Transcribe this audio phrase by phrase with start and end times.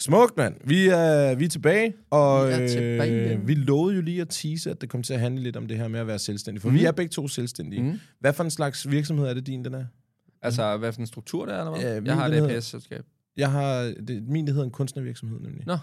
[0.00, 0.54] Smukt, mand.
[0.64, 3.34] Vi er, vi er tilbage, og Vi er tilbage.
[3.34, 5.66] Øh, vi lovede jo lige at tease, at det kom til at handle lidt om
[5.66, 6.62] det her med at være selvstændig.
[6.62, 6.74] For Mhm.
[6.74, 6.80] mm.
[6.80, 7.82] vi er begge to selvstændige.
[7.82, 8.00] Mm.
[8.20, 9.84] Hvad for en slags virksomhed er det din, den er?
[10.42, 11.94] Altså, hvad for en struktur det er, eller hvad?
[11.94, 13.04] Ja, jeg har et APS-selskab.
[13.36, 15.66] Jeg har, det, min det hedder en kunstnervirksomhed, nemlig.
[15.66, 15.76] Nå.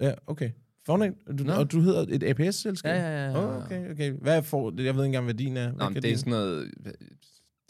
[0.00, 0.50] Ja, okay.
[0.86, 1.16] Fornemt.
[1.38, 1.52] Du, Nå.
[1.52, 2.90] Og du hedder et APS-selskab?
[2.90, 3.56] Ja, ja, ja, ja.
[3.58, 4.12] Oh, okay, okay.
[4.12, 5.70] Hvad for, jeg ved ikke engang, hvad din er.
[5.72, 6.70] Nå, Hvad kan det er sådan noget...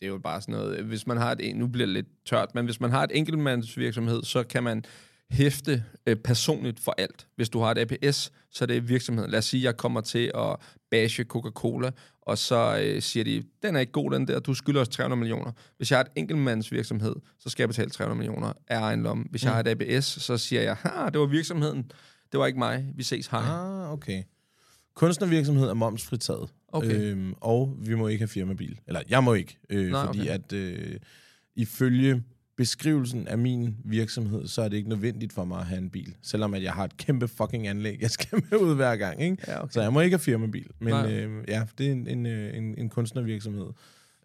[0.01, 0.85] Det er jo bare sådan noget...
[0.85, 1.57] Hvis man har et...
[1.57, 4.85] Nu bliver det lidt tørt, men hvis man har et enkeltmandsvirksomhed, så kan man
[5.31, 7.27] hæfte øh, personligt for alt.
[7.37, 9.31] Hvis du har et APS, så er det virksomheden.
[9.31, 10.57] Lad os sige, at jeg kommer til at
[10.91, 11.91] bashe Coca-Cola,
[12.23, 15.19] og så øh, siger de, den er ikke god, den der, du skylder os 300
[15.19, 15.53] millioner.
[15.77, 19.25] Hvis jeg har et enkeltmandsvirksomhed, så skal jeg betale 300 millioner af egen lomme.
[19.31, 21.93] Hvis jeg har et APS, så siger jeg, ha, det var virksomheden,
[22.33, 23.41] det var ikke mig, vi ses, hej.
[23.41, 24.23] Ah, okay.
[24.95, 26.49] Kunstnervirksomhed er momsfritaget.
[26.69, 27.01] Okay.
[27.01, 28.81] Øhm, og vi må ikke have firmabil.
[28.87, 29.59] Eller jeg må ikke.
[29.71, 30.31] Øh, Nej, fordi okay.
[30.31, 30.97] at øh,
[31.57, 32.23] ifølge
[32.59, 36.15] beskrivelsen af min virksomhed, så er det ikke nødvendigt for mig at have en bil.
[36.23, 39.23] Selvom at jeg har et kæmpe fucking anlæg, jeg skal med ud hver gang.
[39.23, 39.37] Ikke?
[39.47, 39.73] Ja, okay.
[39.73, 40.67] Så jeg må ikke have firmabil.
[40.79, 41.13] Men Nej.
[41.13, 43.67] øh, ja, det er en, en, øh, en, en kunstnervirksomhed.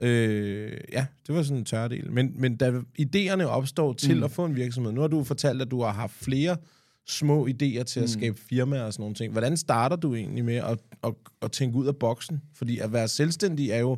[0.01, 2.11] Øh, ja, det var sådan en tørdel.
[2.11, 4.23] Men, men da idéerne opstår til mm.
[4.23, 6.57] at få en virksomhed, nu har du fortalt, at du har haft flere
[7.07, 9.31] små idéer til at skabe firmaer og sådan nogle ting.
[9.31, 12.41] Hvordan starter du egentlig med at, at, at tænke ud af boksen?
[12.53, 13.97] Fordi at være selvstændig er jo,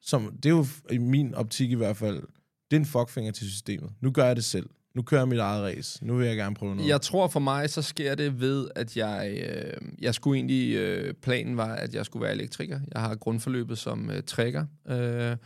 [0.00, 2.22] som, det er jo i min optik i hvert fald,
[2.72, 3.90] det er en fuckfinger til systemet.
[4.00, 4.66] Nu gør jeg det selv.
[4.94, 6.06] Nu kører jeg mit eget race.
[6.06, 6.88] Nu vil jeg gerne prøve noget.
[6.88, 11.14] Jeg tror for mig, så sker det ved, at jeg, øh, jeg skulle egentlig, øh,
[11.14, 12.80] planen var, at jeg skulle være elektriker.
[12.94, 15.36] Jeg har grundforløbet som øh, trækker, øh,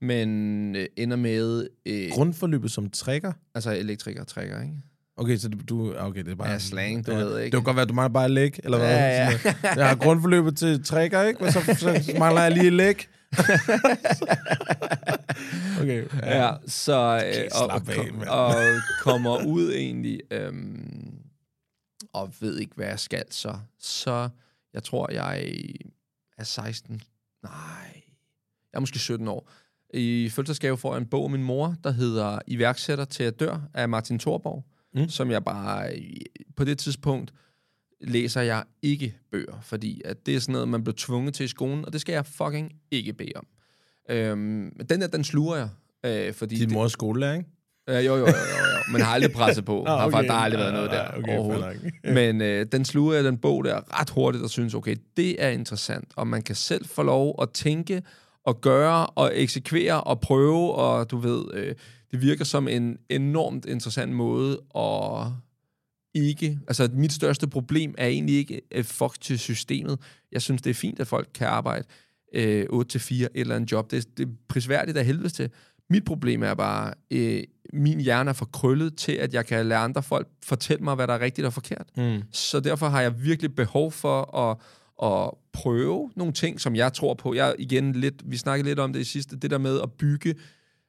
[0.00, 3.32] men øh, ender med, øh, Grundforløbet som trækker?
[3.54, 4.74] altså elektriker trækker, ikke?
[5.16, 6.50] Okay, så du, du okay, det er bare...
[6.50, 7.44] Ja, slang, du ja, ved, ikke?
[7.44, 8.88] Det kan godt være, du mangler bare læg, eller hvad?
[8.88, 9.38] Ja, ja.
[9.76, 11.42] Jeg har grundforløbet til trækker, ikke?
[11.42, 13.08] Men så, så mangler jeg lige læg.
[15.80, 16.46] okay, ja.
[16.46, 17.82] Ja, så øh, og, og, af,
[18.12, 18.28] mand.
[18.28, 18.54] og
[19.04, 21.14] kommer ud egentlig, øhm,
[22.12, 23.54] og ved ikke, hvad jeg skal så.
[23.78, 24.28] Så
[24.74, 25.44] jeg tror, jeg
[26.38, 27.02] er 16.
[27.42, 28.02] Nej,
[28.72, 29.50] jeg er måske 17 år.
[29.94, 33.60] I fødselsdagsgave får jeg en bog af min mor, der hedder Iværksætter til at dør
[33.74, 35.08] af Martin Thorborg, Mm.
[35.08, 35.90] som jeg bare
[36.56, 37.32] på det tidspunkt
[38.02, 41.48] læser jeg ikke bøger, fordi at det er sådan noget, man blev tvunget til i
[41.48, 43.46] skolen, og det skal jeg fucking ikke bede om.
[44.10, 45.68] Øhm, den der, den sluger jeg.
[46.06, 47.48] Øh, fordi Din mors skolelærer, ikke?
[47.88, 48.92] Ja, jo, jo, jo, jo, jo.
[48.92, 49.84] Men har aldrig presset på.
[49.86, 50.10] Har okay.
[50.10, 51.92] faktisk der har aldrig været noget der okay, overhovedet.
[52.18, 55.48] Men øh, den sluger jeg, den bog der, ret hurtigt og synes, okay, det er
[55.48, 56.08] interessant.
[56.16, 58.02] Og man kan selv få lov at tænke
[58.44, 61.74] og gøre og eksekvere og prøve, og du ved, øh,
[62.10, 65.26] det virker som en enormt interessant måde at
[66.14, 66.58] ikke...
[66.68, 69.98] Altså, mit største problem er egentlig ikke øh, fuck til systemet.
[70.32, 71.84] Jeg synes, det er fint, at folk kan arbejde
[72.34, 73.90] øh, 8-4 eller en job.
[73.90, 75.50] Det, er- det er prisværdigt af helvede til.
[75.90, 77.42] Mit problem er bare, øh,
[77.72, 81.06] min hjerne er for krøllet til, at jeg kan lade andre folk fortælle mig, hvad
[81.06, 81.86] der er rigtigt og forkert.
[81.96, 82.22] Mm.
[82.32, 84.56] Så derfor har jeg virkelig behov for at,
[85.12, 87.34] at prøve nogle ting, som jeg tror på.
[87.34, 90.34] Jeg igen lidt, vi snakkede lidt om det i sidste, det der med at bygge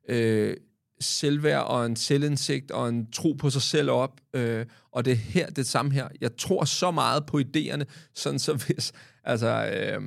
[0.09, 0.57] øh,
[1.00, 4.12] selvværd og en selvindsigt og en tro på sig selv op.
[4.34, 6.08] Øh, og det er her, det samme her.
[6.22, 7.84] Jeg tror så meget på idéerne,
[8.16, 8.91] sådan så hvis,
[9.23, 10.02] altså, øh,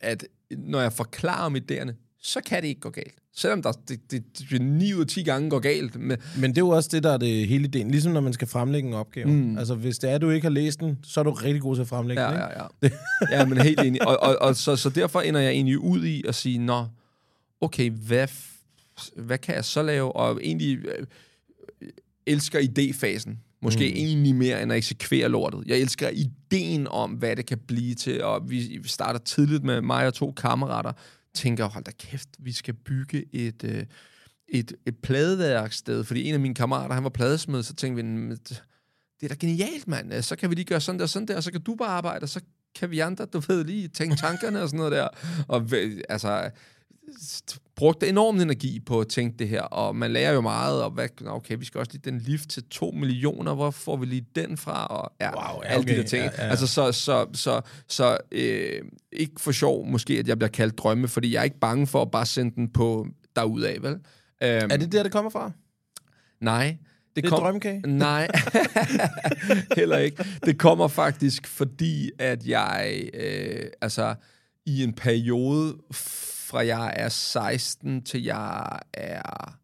[0.00, 1.92] at når jeg forklarer om idéerne,
[2.22, 3.14] så kan det ikke gå galt.
[3.34, 5.96] Selvom der, det, det, det 9 ud af 10 gange går galt.
[6.00, 7.90] Med, Men det er jo også det, der er det hele ideen.
[7.90, 9.28] Ligesom når man skal fremlægge en opgave.
[9.28, 9.58] Mm.
[9.58, 11.82] Altså, hvis det er, du ikke har læst den, så er du rigtig god til
[11.82, 12.62] at fremlægge den, Ja, ikke?
[12.82, 12.88] ja,
[13.30, 13.38] ja.
[13.38, 14.08] ja, men helt enig.
[14.08, 16.86] Og, og, og så, så derfor ender jeg egentlig ud i at sige, nå,
[17.60, 18.28] okay, hvad,
[19.16, 20.16] hvad kan jeg så lave?
[20.16, 21.06] Og egentlig øh,
[22.26, 23.36] elsker idéfasen.
[23.62, 23.96] Måske mm.
[23.96, 25.62] egentlig mere end at eksekvere lortet.
[25.66, 30.06] Jeg elsker ideen om, hvad det kan blive til, og vi starter tidligt med mig
[30.06, 30.92] og to kammerater,
[31.34, 33.84] tænker, hold da kæft, vi skal bygge et, øh,
[34.48, 38.30] et, et pladeværksted, fordi en af mine kammerater, han var pladesmed, så tænkte vi, "Men
[38.30, 38.62] det
[39.22, 40.22] er da genialt, mand.
[40.22, 42.22] Så kan vi lige gøre sådan der, sådan der, og så kan du bare arbejde,
[42.22, 42.40] og så
[42.74, 45.08] kan vi andre, du ved, lige tænke tankerne og sådan noget der.
[45.48, 46.50] Og væ- altså,
[47.76, 51.08] brugte enorm energi på at tænke det her, og man lærer jo meget, og hvad,
[51.26, 54.56] okay, vi skal også lige den lift til 2 millioner, hvor får vi lige den
[54.56, 56.24] fra, og ja, Wow, ja, alle de okay, der ting.
[56.24, 56.50] ja, ja.
[56.50, 61.08] Altså, så, så, så, så øh, ikke for sjov måske, at jeg bliver kaldt drømme,
[61.08, 63.92] fordi jeg er ikke bange for at bare sende den på derudad, vel?
[63.92, 65.52] Øhm, Er det der, det kommer fra?
[66.40, 66.76] Nej.
[67.16, 67.82] Det er drømmekage?
[67.86, 68.28] Nej,
[69.76, 70.24] heller ikke.
[70.44, 74.14] Det kommer faktisk, fordi at jeg, øh, altså,
[74.66, 75.76] i en periode
[76.50, 79.59] fra jeg er 16 til jeg er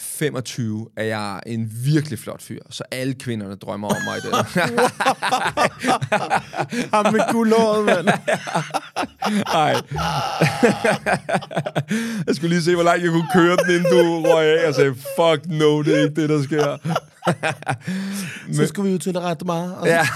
[0.00, 2.60] 25, er jeg en virkelig flot fyr.
[2.70, 4.34] Så alle kvinderne drømmer om mig i det.
[6.94, 8.06] Ham med guldhåret, mand.
[9.44, 9.74] Nej.
[12.26, 14.74] jeg skulle lige se, hvor langt jeg kunne køre den, inden du røg af og
[14.74, 16.76] sagde, fuck no, det er ikke det, der sker.
[18.56, 20.06] Så skulle vi jo til at rette mig, og Ja.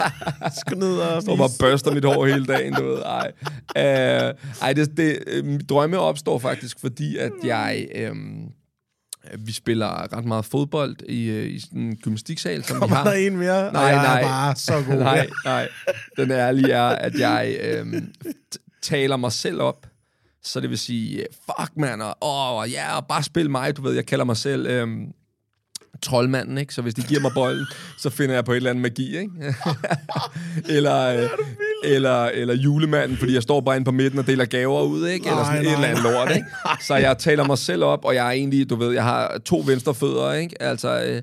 [0.60, 3.02] skulle ned og og bare børster mit hår hele dagen, du ved.
[3.02, 3.32] Ej,
[3.76, 7.88] uh, ej det, det, øh, drømme opstår faktisk, fordi at jeg...
[7.94, 8.42] Øhm,
[9.38, 13.04] vi spiller ret meget fodbold i, øh, i sådan en gymnastiksal, som vi Kommer har.
[13.04, 13.72] der en mere?
[13.72, 14.20] Nej, jeg nej.
[14.20, 14.96] er bare så god.
[15.12, 15.68] nej, nej.
[16.16, 18.12] Den ærlige er, at jeg øhm,
[18.82, 19.86] taler mig selv op.
[20.42, 23.94] Så det vil sige, fuck man, og åh, ja, og bare spil mig, du ved,
[23.94, 25.06] jeg kalder mig selv øhm,
[26.02, 26.74] troldmanden, ikke?
[26.74, 27.66] Så hvis de giver mig bolden,
[27.98, 29.30] så finder jeg på et eller andet magi, ikke?
[30.76, 31.28] eller, øh,
[31.84, 35.28] eller, eller julemanden, fordi jeg står bare inde på midten og deler gaver ud, ikke?
[35.28, 36.46] Eller sådan Nej, et eller andet lort, ikke?
[36.80, 39.62] Så jeg taler mig selv op, og jeg er egentlig, du ved, jeg har to
[39.66, 40.62] venstre fødder, ikke?
[40.62, 41.22] Altså, øh,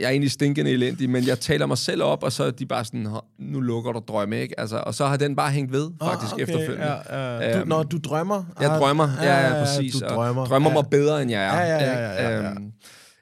[0.00, 2.66] jeg er egentlig stinkende elendig, men jeg taler mig selv op, og så er de
[2.66, 4.60] bare sådan, "Hå, nu lukker du drømme, ikke?
[4.60, 6.86] Altså, og så har den bare hængt ved, faktisk, Ah, okay, efterfølgende.
[7.10, 7.60] Ja, ja.
[7.60, 8.44] Du, når du drømmer?
[8.60, 9.94] Jeg Ah, drømmer, ja, ja, præcis.
[9.94, 10.44] Du og drømmer.
[10.46, 10.74] drømmer ja.
[10.74, 11.60] mig bedre, end jeg er.
[11.60, 12.50] Ja, ja, ja, ja, ja, ja.
[12.50, 12.72] Øhm,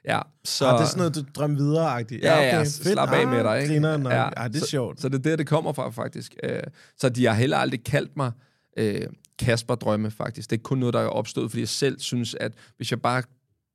[0.07, 0.65] ja, så...
[0.65, 2.23] Ah, det er sådan noget, du drømmer videre-agtigt.
[2.23, 3.73] Ja, ja, slap af med dig, ikke?
[3.73, 5.01] Grineren, Ja, ja, det er så, sjovt.
[5.01, 6.35] Så det er der, det kommer fra, faktisk.
[6.43, 6.59] Øh,
[6.99, 8.31] så de har heller aldrig kaldt mig
[8.77, 9.01] øh,
[9.39, 10.49] Kasper Drømme, faktisk.
[10.49, 13.23] Det er kun noget, der er opstået, fordi jeg selv synes, at hvis jeg bare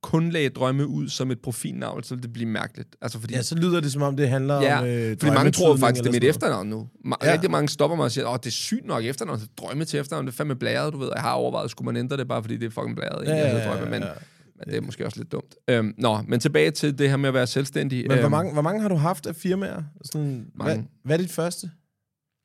[0.03, 2.95] kun lagde drømme ud som et profilnavn, så ville det blive mærkeligt.
[3.01, 5.51] Altså, fordi, Ja, så lyder det, som om det handler ja, om øh, fordi mange
[5.51, 6.89] tror faktisk, det er mit efternavn nu.
[7.05, 7.27] Ma- Ja.
[7.27, 7.33] ja.
[7.33, 9.39] Rigtig mange stopper mig og siger, åh, det er sygt nok efternavn.
[9.39, 11.09] Så drømme til efternavn, det er fandme blæret, du ved.
[11.15, 13.25] Jeg har overvejet, skulle man ændre det bare, fordi det er fucking blæret.
[13.27, 14.09] Ja, ja, hedder ja, drømme, men, ja.
[14.55, 15.55] Men det er måske også lidt dumt.
[15.67, 17.99] Øhm, nå, men tilbage til det her med at være selvstændig.
[18.07, 19.83] Men hvor Øhm, mange, hvor mange har du haft af firmaer?
[20.03, 20.87] Sådan, hvad, Mange.
[21.03, 21.71] hvad er dit første?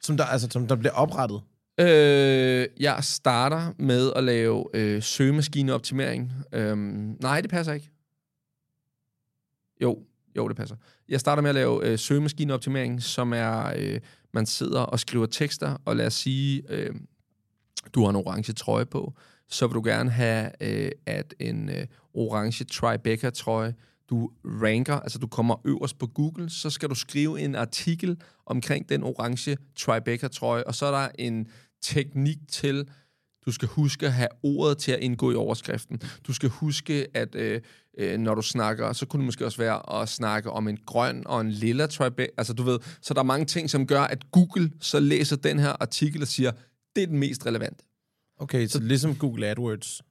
[0.02, 1.40] Som der, altså, som der bliver oprettet?
[1.81, 6.32] Øh, jeg starter med at lave øh, søgemaskineoptimering.
[6.52, 7.90] Øhm, nej, det passer ikke.
[9.82, 9.99] Jo,
[10.37, 10.76] jo, det passer.
[11.08, 14.00] Jeg starter med at lave øh, søgemaskineoptimering, som er, øh,
[14.34, 16.94] man sidder og skriver tekster, og lad os sige, øh,
[17.94, 19.14] du har en orange trøje på,
[19.49, 23.75] så vil du gerne have, øh, at en øh, orange Tribeca-trøje,
[24.11, 28.89] du ranker, altså du kommer øverst på Google, så skal du skrive en artikel omkring
[28.89, 31.49] den orange Tribeca-trøje, og så er der en
[31.83, 32.89] teknik til,
[33.47, 36.01] du skal huske at have ordet til at indgå i overskriften.
[36.27, 37.61] Du skal huske, at øh,
[37.99, 41.23] øh, når du snakker, så kunne det måske også være at snakke om en grøn
[41.27, 42.27] og en lilla Tribeca.
[42.37, 45.59] Altså du ved, så der er mange ting, som gør, at Google så læser den
[45.59, 46.53] her artikel og siger,
[46.97, 47.85] det er den mest relevante.
[48.38, 50.02] Okay, så ligesom Google AdWords.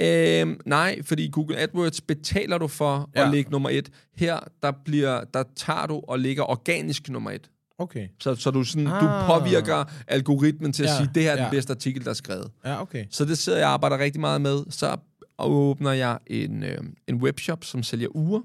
[0.00, 3.24] Øhm, nej, fordi Google AdWords betaler du for ja.
[3.26, 3.90] At ligge nummer et.
[4.16, 7.50] Her, der, bliver, der tager du og ligger organisk nummer et.
[7.78, 8.08] Okay.
[8.20, 9.00] Så, så du, sådan, ah.
[9.02, 11.50] Du påvirker algoritmen til at Ja, sige, det her er den ja.
[11.50, 12.50] bedste artikel, der er skrevet.
[12.64, 13.04] Ja, okay.
[13.10, 14.64] Så det sidder jeg og arbejder rigtig meget med.
[14.70, 14.96] Så
[15.38, 18.40] åbner jeg en, øh, en webshop, som sælger uger.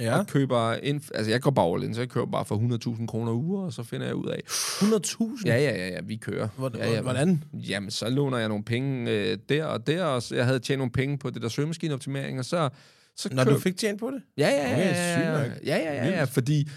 [0.00, 0.18] Ja.
[0.18, 2.56] Og køber ind, altså jeg går bare in, så jeg køber bare for
[2.98, 5.42] 100.000 kroner uger, og så finder jeg ud af, 100.000?
[5.46, 6.48] ja, ja, ja, ja, vi kører.
[6.56, 7.44] Hvordan- ja, ja, hvordan?
[7.52, 10.92] Jamen, så låner jeg nogle penge øh, der og der, og jeg havde tjent nogle
[10.92, 12.68] penge på det der søgemaskineoptimering, og så...
[13.16, 14.22] så Når køb- du fik tjent på det?
[14.38, 16.68] Ja, ja, ja, ja, ja, ja, ja, ja, ja, fordi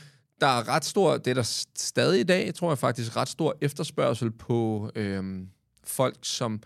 [0.41, 3.57] der er ret stor, det er der stadig i dag, tror jeg faktisk, ret stor
[3.61, 5.47] efterspørgsel på øhm,
[5.83, 6.61] folk, som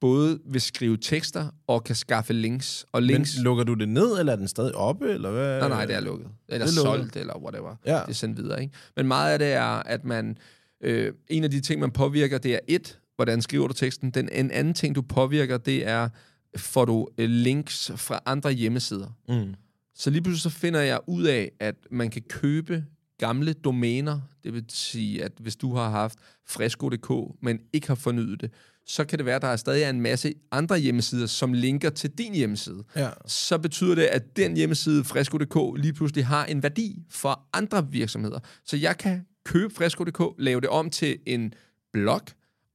[0.00, 2.86] både vil skrive tekster og kan skaffe links.
[2.92, 5.58] Og links, Men lukker du det ned, eller er den stadig oppe, eller hvad?
[5.60, 6.28] nej, nej, det er lukket.
[6.48, 7.00] Eller Det er lukket.
[7.00, 7.76] solgt, eller whatever.
[7.86, 7.92] Ja.
[7.94, 8.74] Det er sendt videre, ikke?
[8.96, 10.38] Men meget af det er, at man...
[10.80, 14.10] Øh, en af de ting, man påvirker, det er et, hvordan skriver du teksten.
[14.10, 16.08] Den, en anden ting, du påvirker, det er,
[16.56, 19.08] får du øh, links fra andre hjemmesider.
[19.28, 19.54] Mm.
[19.94, 22.84] Så lige pludselig så finder jeg ud af, at man kan købe
[23.18, 24.20] gamle domæner.
[24.44, 28.50] Det vil sige, at hvis du har haft fresco.dk, men ikke har fornyet det,
[28.86, 31.90] så kan det være, at der er stadig er en masse andre hjemmesider, som linker
[31.90, 32.84] til din hjemmeside.
[32.96, 33.08] Ja.
[33.26, 38.38] Så betyder det, at den hjemmeside, fresco.dk, lige pludselig har en værdi for andre virksomheder.
[38.64, 41.52] Så jeg kan købe fresco.dk, lave det om til en
[41.92, 42.20] blog,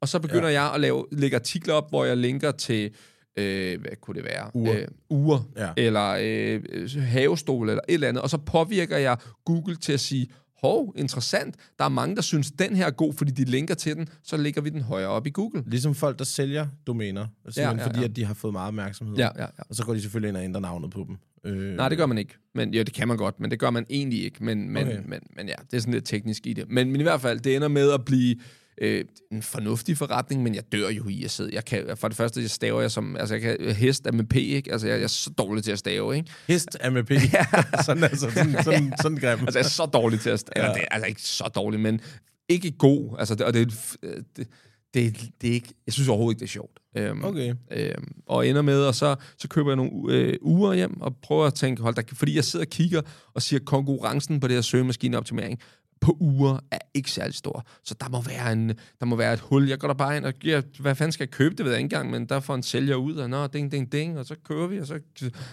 [0.02, 0.64] og så begynder ja.
[0.64, 2.92] jeg at lave, lægge artikler op, hvor jeg linker til
[3.38, 4.52] øh, hvad kunne det være?
[4.54, 4.76] Ure.
[4.76, 5.70] Øh, ure, Ja.
[5.78, 8.24] eller øh, havestol, eller et eller andet.
[8.24, 10.28] Og så påvirker jeg Google til at sige,
[10.62, 13.96] hov, interessant, der er mange, der synes, den her er god, fordi de linker til
[13.96, 15.64] den, så lægger vi den højere op i Google.
[15.68, 17.28] Ligesom folk, der sælger domæner,
[17.58, 18.06] ja, fordi, ja.
[18.06, 19.16] at de har fået meget opmærksomhed.
[19.18, 19.64] Ja, ja, ja.
[19.70, 21.18] Og så går de selvfølgelig ind og ændrer navnet på dem.
[21.44, 22.34] Øh, Nej, det gør man ikke.
[22.56, 24.44] Men, ja, det kan man godt, men det gør man egentlig ikke.
[24.44, 25.00] Men, men, okay.
[25.06, 26.66] men, men ja, det er sådan lidt teknisk i det.
[26.70, 28.36] Men, men i hvert fald, det ender med at blive
[28.82, 31.50] øh, en fornuftig forretning, men jeg dør jo i at sidde.
[31.54, 33.16] Jeg kan, for det første, jeg staver jeg som...
[33.16, 34.72] Altså, jeg kan, hest er med P, ikke?
[34.72, 36.32] Altså, jeg, jeg er så dårlig til at stave, ikke?
[36.48, 37.12] Hest er med P.
[37.86, 39.40] sådan, altså, sådan, sådan, sådan grim.
[39.40, 40.66] Altså, jeg er så dårlig til at stave.
[40.66, 40.70] Ja.
[40.72, 40.74] Ja.
[40.78, 42.02] Det er altså ikke så dårlig, men
[42.50, 43.16] ikke god.
[43.20, 44.48] Altså, det, og det, et- det,
[44.94, 45.74] det, det er ikke...
[45.86, 46.80] Jeg synes overhovedet ikke, det er sjovt.
[46.98, 47.54] Øhm, Okay.
[47.72, 51.46] Øhm, og ender med, og så, så køber jeg nogle øh, uger hjem, og prøver
[51.46, 53.02] at tænke, hold da, fordi jeg sidder og kigger
[53.34, 55.60] og siger, konkurrencen på det her søgemaskineoptimering
[56.02, 57.66] på uger er ikke særlig stor.
[57.84, 59.70] Så der må være, en, der må være et hul.
[59.70, 61.56] Jeg går der bare ind og giver, hvad fanden skal jeg købe?
[61.56, 63.92] Det ved jeg ikke engang, men der får en sælger ud, og nå, ding, ding,
[63.92, 65.00] ding, og så kører vi, og så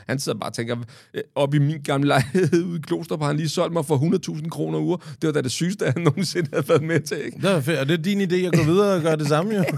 [0.08, 0.76] han sidder bare og tænker,
[1.14, 3.96] øh, op i min gamle lejlighed ude i Klostrup har han lige solgt mig for
[4.38, 4.96] 100.000 kroner uger.
[4.96, 7.40] Det var da det sygeste, han nogensinde havde været med til, ikke?
[7.40, 7.78] Det er fedt.
[7.78, 9.64] Og det er din idé at gå videre og gøre det samme, jo.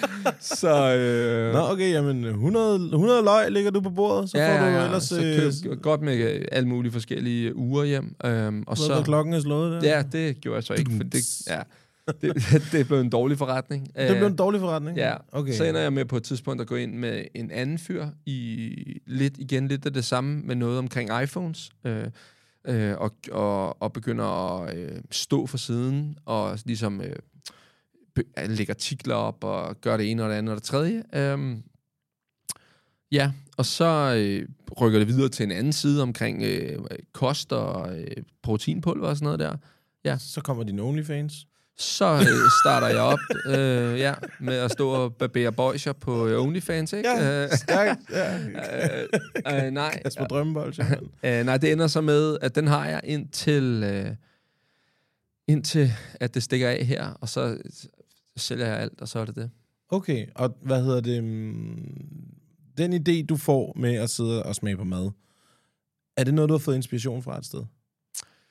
[0.40, 4.84] Så, øh, Nå, okay, jamen 100, 100 løg ligger du på bordet, så får du
[4.84, 5.02] ellers...
[5.02, 8.16] så øh, køb godt med øh, alle mulige forskellige uger hjem.
[8.24, 8.84] Øhm, og så...
[8.84, 9.88] så, klokken er slået der.
[9.96, 11.60] ja, det gjorde jeg så ikke, for det, ja,
[12.22, 13.88] det, det blev en dårlig forretning.
[13.96, 14.96] Det blev en dårlig forretning.
[14.96, 15.40] Ja, Okay.
[15.40, 15.52] okay.
[15.52, 18.70] så ender jeg med på et tidspunkt at gå ind med en anden fyr i
[19.06, 21.70] lidt igen lidt af det samme med noget omkring iPhones.
[21.84, 22.04] Øh,
[22.68, 27.16] øh, og, og, og begynder at øh, stå for siden og ligesom øh,
[28.16, 31.02] be- lægge artikler op og gøre det ene og det andet og det tredje.
[31.14, 31.62] Øhm,
[33.12, 34.48] ja, og så øh,
[34.80, 36.78] rykker det videre til en anden side omkring øh,
[37.12, 38.06] kost og øh,
[38.42, 39.56] proteinpulver og sådan noget der.
[40.04, 40.16] Ja.
[40.18, 41.46] Så kommer din OnlyFans.
[41.78, 46.42] Så øh, starter jeg op øh, ja, med at stå og barbere boyser på øh,
[46.42, 47.08] OnlyFans, ikke?
[47.10, 48.00] Ja, Øh, stærkt.
[48.10, 48.38] Ja.
[49.60, 51.08] øh, øh, nej, Kasper Drømmebold, simpelthen.
[51.24, 54.10] øh, nej, det ender så med, at den har jeg indtil, øh,
[55.46, 57.58] indtil at det stikker af her, og så,
[58.36, 59.50] så sælger jeg alt, og så er det det.
[59.88, 61.24] Okay, og hvad hedder det?
[61.24, 61.94] mm,
[62.76, 65.10] Den idé, du får med at sidde og smage på mad,
[66.16, 67.64] er det noget, du har fået inspiration fra et sted?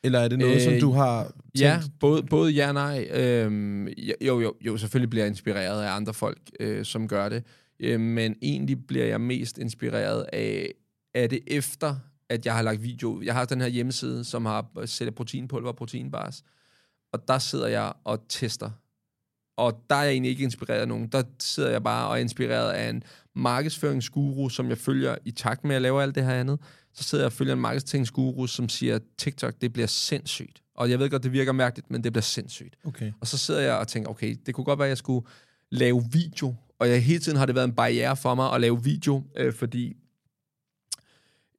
[0.04, 1.60] Eller er det noget, øh, som Øh, du har tænkt?
[1.60, 3.08] Ja, både, både ja og nej.
[3.12, 3.88] Øhm,
[4.22, 7.44] jo, jo, jo, selvfølgelig bliver jeg inspireret af andre folk, øh, som gør det.
[7.80, 10.72] Øh, men egentlig bliver jeg mest inspireret af,
[11.14, 11.96] af det efter,
[12.30, 13.22] at jeg har lagt video.
[13.22, 16.44] Jeg har den her hjemmeside, som har sælger proteinpulver og proteinbars.
[17.14, 18.72] Og der sidder jeg og tester.
[19.58, 21.08] Og der er jeg egentlig ikke inspireret af nogen.
[21.08, 23.04] Der sidder jeg bare og er inspireret af en
[23.36, 26.60] markedsføringsguru, som jeg følger i takt med at lave alt det her andet.
[26.94, 30.62] Så sidder jeg og følger en markedsføringsguru, som siger, TikTok, det bliver sindssygt.
[30.76, 32.76] Og jeg ved godt, det virker mærkeligt, men det bliver sindssygt.
[32.86, 33.12] Okay.
[33.22, 35.28] Og så sidder jeg og tænker, okay, det kunne godt være, at jeg skulle
[35.72, 36.56] lave video.
[36.80, 39.54] Og jeg, hele tiden har det været en barriere for mig at lave video, øh,
[39.54, 39.96] fordi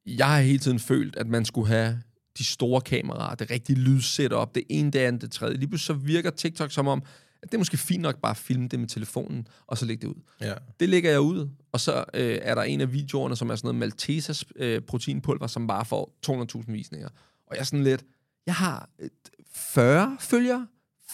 [0.06, 2.02] jeg har hele tiden følt, at man skulle have
[2.38, 5.56] de store kameraer, det rigtige lydsetup, det ene, det andet, det tredje.
[5.56, 8.36] Lige pludselig så virker TikTok som om, at det er måske fint nok bare at
[8.36, 10.22] filme det med telefonen, og så lægge det ud.
[10.40, 10.54] Ja.
[10.80, 13.66] Det lægger jeg ud, og så øh, er der en af videoerne, som er sådan
[13.68, 17.08] noget Maltesers øh, proteinpulver, som bare får 200.000 visninger.
[17.46, 18.04] Og jeg er sådan lidt,
[18.46, 19.08] jeg har øh,
[19.54, 20.66] 40 følgere,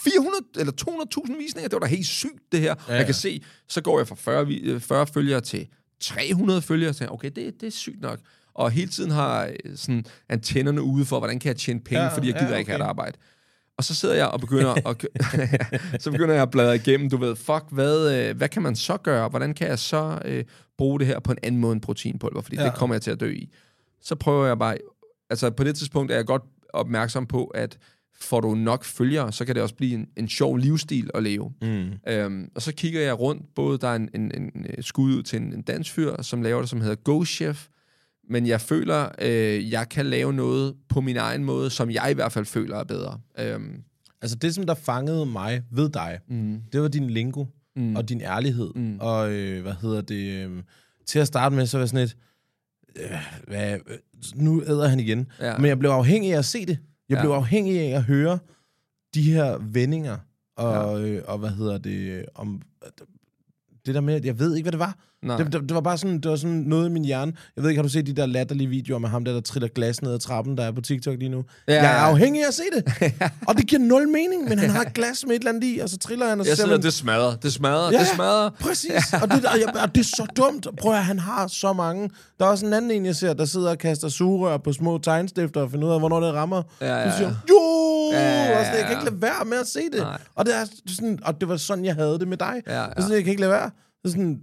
[0.05, 0.73] 400 eller
[1.31, 2.75] 200.000 visninger, det var da helt sygt det her.
[2.89, 2.97] Ja, ja.
[2.99, 5.69] Jeg kan se, så går jeg fra 40, vi- øh, 40 følgere til
[6.01, 8.19] 300 følgere, så tænker okay, det, det er sygt nok.
[8.55, 12.15] Og hele tiden har øh, sådan antennerne ude for, hvordan kan jeg tjene penge, Ja,
[12.17, 12.59] fordi jeg gider ja, okay.
[12.59, 13.19] ikke have et arbejde.
[13.83, 15.07] Og så sidder jeg og begynder at,
[16.03, 18.97] så begynder jeg at bladre igennem, du ved, fuck, hvad, øh, hvad kan man så
[18.97, 19.29] gøre?
[19.29, 20.45] Hvordan kan jeg så øh,
[20.79, 22.41] bruge det her på en anden måde end proteinpulver?
[22.41, 22.65] Fordi ja.
[22.65, 23.49] Det kommer jeg til at dø i.
[24.01, 24.77] Så prøver jeg bare,
[25.31, 27.79] altså på det tidspunkt er jeg godt opmærksom på, at
[28.21, 31.53] får du nok følgere, så kan det også blive en, en sjov livsstil at leve.
[31.63, 31.93] Mm.
[32.09, 35.23] Øhm, og så kigger jeg rundt, både der er en, en, en øh, skud ud
[35.23, 37.69] til en, en dansk fyr, som laver det, som hedder Go Chef,
[38.31, 42.15] men jeg føler, øh, jeg kan lave noget på min egen måde, som jeg i
[42.15, 43.21] hvert fald føler er bedre.
[43.39, 43.83] Øhm,
[44.23, 47.45] Altså det, som der fangede mig ved dig, mm, det var din lingo
[47.77, 48.71] mm, og din ærlighed.
[48.75, 48.97] Mm.
[49.01, 50.45] Og øh, hvad hedder det?
[50.51, 50.63] Øh,
[51.07, 52.17] til at starte med, så var sådan et...
[52.97, 53.11] Øh,
[53.49, 53.79] hvad,
[54.35, 55.27] nu æder han igen.
[55.41, 55.59] ja.
[55.59, 56.79] Men jeg blev afhængig af at se det.
[57.09, 57.23] Jeg Ja.
[57.23, 58.39] blev afhængig af at høre
[59.15, 60.19] de her vendinger.
[60.57, 61.07] Og, ja.
[61.09, 62.25] øh, og hvad hedder det?
[62.35, 62.63] Om,
[63.87, 64.95] det der med, jeg ved ikke, hvad det var.
[65.23, 65.37] Nej.
[65.37, 67.33] Det, det, det, var bare sådan, det var sådan noget i min hjerne.
[67.57, 69.69] Jeg ved ikke, har du set de der latterlige videoer med ham der, der triller
[69.69, 71.45] glas ned ad trappen, der er på TikTok lige nu?
[71.69, 73.13] Ja, jeg er afhængig af at se det.
[73.49, 75.79] og det giver nul mening, men han har et glas med et eller andet i,
[75.79, 77.99] og så triller han, og så Jeg ser sidder, man- det smadrer, det smadrer, Ja.
[77.99, 78.51] det smadrer.
[78.61, 80.67] Præcis, og det, og, jeg, og det er så dumt.
[80.81, 82.11] Prøv at han har så mange.
[82.39, 84.99] Der er også en anden en, jeg ser, der sidder og kaster sugerør på små
[84.99, 86.63] tegnstifter og finder ud af, hvornår det rammer.
[86.81, 87.35] Ja, ja, Så siger ja.
[87.35, 87.92] han, jo!
[88.13, 88.59] Ja, ja, ja.
[88.59, 90.01] Og sådan, jeg kan ikke lade være med at se det.
[90.01, 90.21] Nej.
[90.35, 92.63] Og det, er sådan, og det var sådan, jeg havde det med dig.
[92.67, 92.87] Ja, ja.
[92.87, 93.71] Og sådan, jeg kan ikke lade være.
[94.03, 94.41] Det er sådan,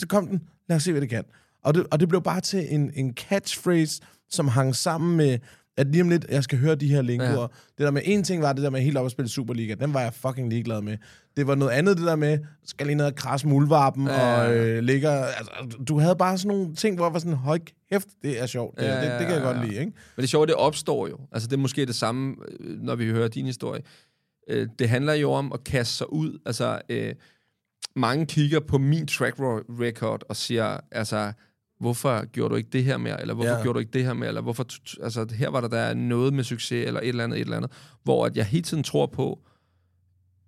[0.00, 0.42] det kom den.
[0.68, 1.24] Lad os se, hvad det kan.
[1.64, 5.38] Og det, og det blev bare til en, en catchphrase, som hang sammen med,
[5.76, 7.40] at lige om lidt, jeg skal høre de her lingoer.
[7.40, 7.46] Ja.
[7.78, 9.94] Det der med, en ting var det der med helt op at spille Superliga, den
[9.94, 10.96] var jeg fucking ligeglad med.
[11.36, 14.44] Det var noget andet, det der med, skal lige ned og krasse muldvarpen, ja.
[14.44, 15.52] og øh, ligger, altså,
[15.88, 17.58] du havde bare sådan nogle ting, hvor jeg var sådan, høj
[17.90, 18.78] kæft, det er sjovt.
[18.78, 19.92] Det, ja, det, det kan jeg godt lide, ikke?
[20.16, 21.18] Men det sjove, det opstår jo.
[21.32, 23.82] Altså, det er måske det samme, øh, når vi hører din historie.
[24.48, 26.38] Øh, det handler jo om at kaste sig ud.
[26.46, 27.14] Altså, øh,
[27.96, 31.32] mange kigger på min track record og siger, altså,
[31.80, 33.62] hvorfor gjorde du ikke det her mere, eller hvorfor ja.
[33.62, 34.66] gjorde du ikke det her mere, eller hvorfor,
[35.02, 37.72] altså her var der der noget med succes, eller et eller andet, et eller andet,
[38.02, 39.40] hvor at jeg hele tiden tror på,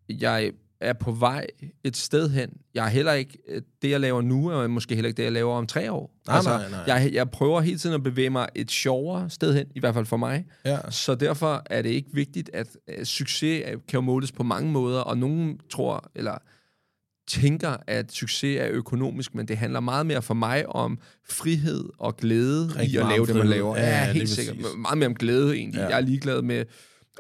[0.08, 1.46] jeg er på vej
[1.84, 2.50] et sted hen.
[2.74, 3.38] Jeg er heller ikke,
[3.82, 6.14] det jeg laver nu, er måske heller ikke det, jeg laver om tre år.
[6.26, 6.84] Nej, altså, nej, nej.
[6.86, 10.06] Jeg, jeg prøver hele tiden at bevæge mig et sjovere sted hen, i hvert fald
[10.06, 10.44] for mig.
[10.64, 10.78] Ja.
[10.90, 15.18] Så derfor er det ikke vigtigt, at, at succes kan måles på mange måder, og
[15.18, 16.38] nogen tror, eller
[17.28, 22.16] tænker, at succes er økonomisk, men det handler meget mere for mig om frihed og
[22.16, 23.76] glæde Rigtig i at lave det, man laver.
[23.76, 24.56] Ja, ja helt sikkert.
[24.56, 24.76] Præcis.
[24.76, 25.78] Meget mere om glæde egentlig.
[25.78, 25.86] Ja.
[25.86, 26.64] Jeg er ligeglad med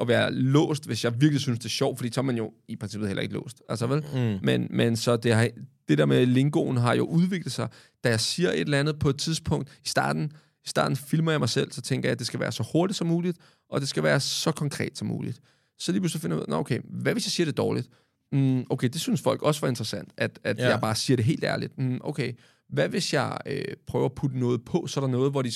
[0.00, 2.52] at være låst, hvis jeg virkelig synes, det er sjovt, fordi så er man jo
[2.68, 3.62] i princippet heller ikke låst.
[3.68, 4.04] Altså vel?
[4.14, 4.38] Mm.
[4.42, 5.48] Men, men så det, har,
[5.88, 7.68] det der med lingoen har jo udviklet sig.
[8.04, 10.32] Da jeg siger et eller andet på et tidspunkt, i starten,
[10.64, 12.96] i starten filmer jeg mig selv, så tænker jeg, at det skal være så hurtigt
[12.96, 13.38] som muligt,
[13.70, 15.40] og det skal være så konkret som muligt.
[15.78, 17.88] Så lige pludselig finder jeg ud af, okay, hvad hvis jeg siger det dårligt?
[18.32, 20.68] Mm, okay, det synes folk også var interessant, at, at ja.
[20.68, 21.78] jeg bare siger det helt ærligt.
[21.78, 22.32] Mm, okay,
[22.68, 25.52] hvad hvis jeg øh, prøver at putte noget på, så er der noget, hvor de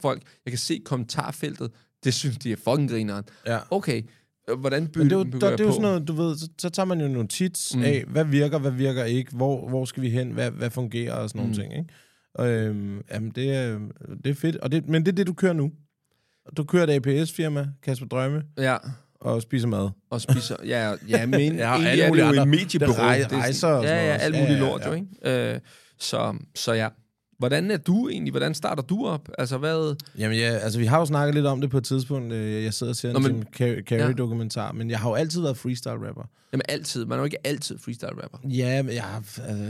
[0.00, 1.70] folk, jeg kan se kommentarfeltet,
[2.04, 3.24] det synes de er fucking grineren.
[3.46, 3.58] Ja.
[3.70, 4.02] Okay,
[4.50, 6.70] øh, hvordan bygger, det, bygger der, det er jo sådan noget, du ved, så, så
[6.70, 7.82] tager man jo nogle tits mm.
[7.82, 11.28] af, hvad virker, hvad virker ikke, hvor, hvor skal vi hen, hvad, hvad fungerer og
[11.28, 11.58] sådan nogle mm.
[11.58, 11.94] ting, ikke?
[12.34, 13.78] Og, øhm, jamen, det er,
[14.24, 15.72] det er fedt, og det, men det er det, du kører nu.
[16.56, 18.42] Du kører et APS-firma, Kasper Drømme.
[18.58, 18.76] Ja
[19.24, 19.90] og spiser mad.
[20.10, 22.94] Og spiser, ja, ja men ja, egentlig er det jo en mediebureau.
[23.32, 24.88] Rejser og Ja, ja, alt muligt ja, ja, lort ja.
[24.88, 25.52] jo, ikke?
[25.54, 25.60] Øh,
[25.98, 26.88] så, så ja.
[27.38, 28.30] Hvordan er du egentlig?
[28.30, 29.28] Hvordan starter du op?
[29.38, 29.96] Altså, hvad...
[30.18, 32.32] Jamen, ja, altså, vi har jo snakket lidt om det på et tidspunkt.
[32.32, 33.44] Øh, jeg sidder og ser Nå, men, en
[33.82, 34.72] Carrie-dokumentar, ja.
[34.72, 36.28] men jeg har jo altid været freestyle-rapper.
[36.52, 37.04] Jamen, altid.
[37.04, 38.48] Man er jo ikke altid freestyle-rapper.
[38.48, 39.24] Ja, men jeg har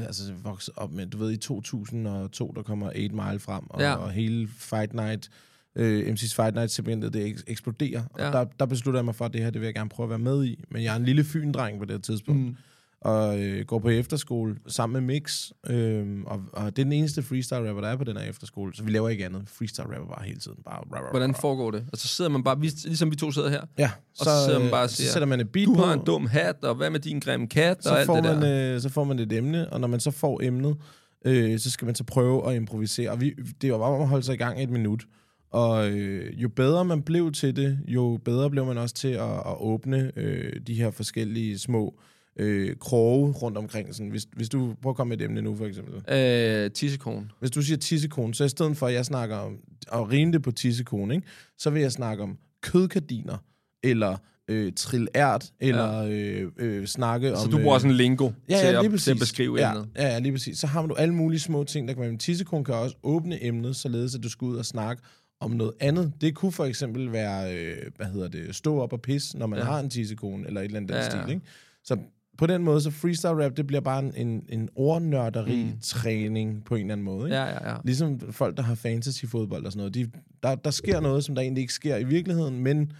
[0.06, 3.94] altså, vokset op med, du ved, i 2002, der kommer 8 Mile frem, og, ja.
[3.94, 5.30] og hele Fight Night
[5.76, 8.02] øh, MC's Fight Night segmentet, det ek- eksploderer.
[8.18, 8.26] Ja.
[8.26, 10.04] Og der, der beslutter jeg mig for, at det her, det vil jeg gerne prøve
[10.04, 10.64] at være med i.
[10.70, 12.40] Men jeg er en lille fyndreng på det tidspunkt.
[12.40, 12.56] Mm.
[13.04, 15.50] Og øh, går på efterskole sammen med Mix.
[15.66, 18.74] Øh, og, og det er den eneste freestyle rapper, der er på den her efterskole.
[18.74, 19.42] Så vi laver ikke andet.
[19.46, 20.58] Freestyle rapper bare hele tiden.
[20.64, 21.84] Bare, rah, rah, Hvordan foregår det?
[21.92, 23.62] Altså sidder man bare, ligesom vi to sidder her?
[23.78, 23.90] Ja.
[24.14, 25.82] Så, og så sidder man bare og siger, så sætter man et beat du på,
[25.82, 28.24] har en dum hat, og hvad med din grimme kat, så og alt får det
[28.24, 28.74] man, der.
[28.74, 30.76] Øh, så får man et emne, og når man så får emnet,
[31.24, 33.10] øh, så skal man så prøve at improvisere.
[33.10, 35.04] Og vi, det jo bare at holde sig i gang et minut.
[35.50, 39.30] Og øh, jo bedre man blev til det, jo bedre blev man også til at,
[39.30, 41.94] at åbne øh, de her forskellige små
[42.36, 43.94] øh, kroge rundt omkring.
[43.94, 46.14] Sådan, hvis, hvis du prøver at komme med et emne nu, for eksempel.
[46.14, 47.28] Øh, tissekone.
[47.40, 49.58] Hvis du siger tissekone, så i stedet for, at jeg snakker om
[49.92, 51.26] at rime det på tissekone, ikke,
[51.58, 53.36] så vil jeg snakke om kødkardiner,
[53.82, 54.16] eller
[54.48, 56.10] øh, trillært, eller ja.
[56.10, 57.40] øh, øh, snakke så om...
[57.40, 59.70] Så du bruger øh, sådan en lingo ja, til, ja, at, til at beskrive ja,
[59.70, 59.88] emnet?
[59.96, 60.58] Ja, ja, lige præcis.
[60.58, 62.10] Så har du alle mulige små ting, der kan være...
[62.10, 65.02] Men tissekone kan også åbne emnet, således at du skal ud og snakke
[65.40, 66.12] om noget andet.
[66.20, 69.58] Det kunne for eksempel være, øh, hvad hedder det, stå op og pisse, når man
[69.58, 69.64] ja.
[69.64, 71.46] har en tissekone, eller et eller andet ja, stil, ikke?
[71.84, 71.96] Så
[72.38, 76.62] på den måde, så freestyle rap, det bliver bare en, en ordnørderi-træning mm.
[76.62, 77.26] på en eller anden måde.
[77.26, 77.36] Ikke?
[77.36, 77.76] Ja, ja, ja.
[77.84, 79.94] Ligesom folk, der har fantasy-fodbold og sådan noget.
[79.94, 80.10] De,
[80.42, 82.92] der, der sker noget, som der egentlig ikke sker i virkeligheden, men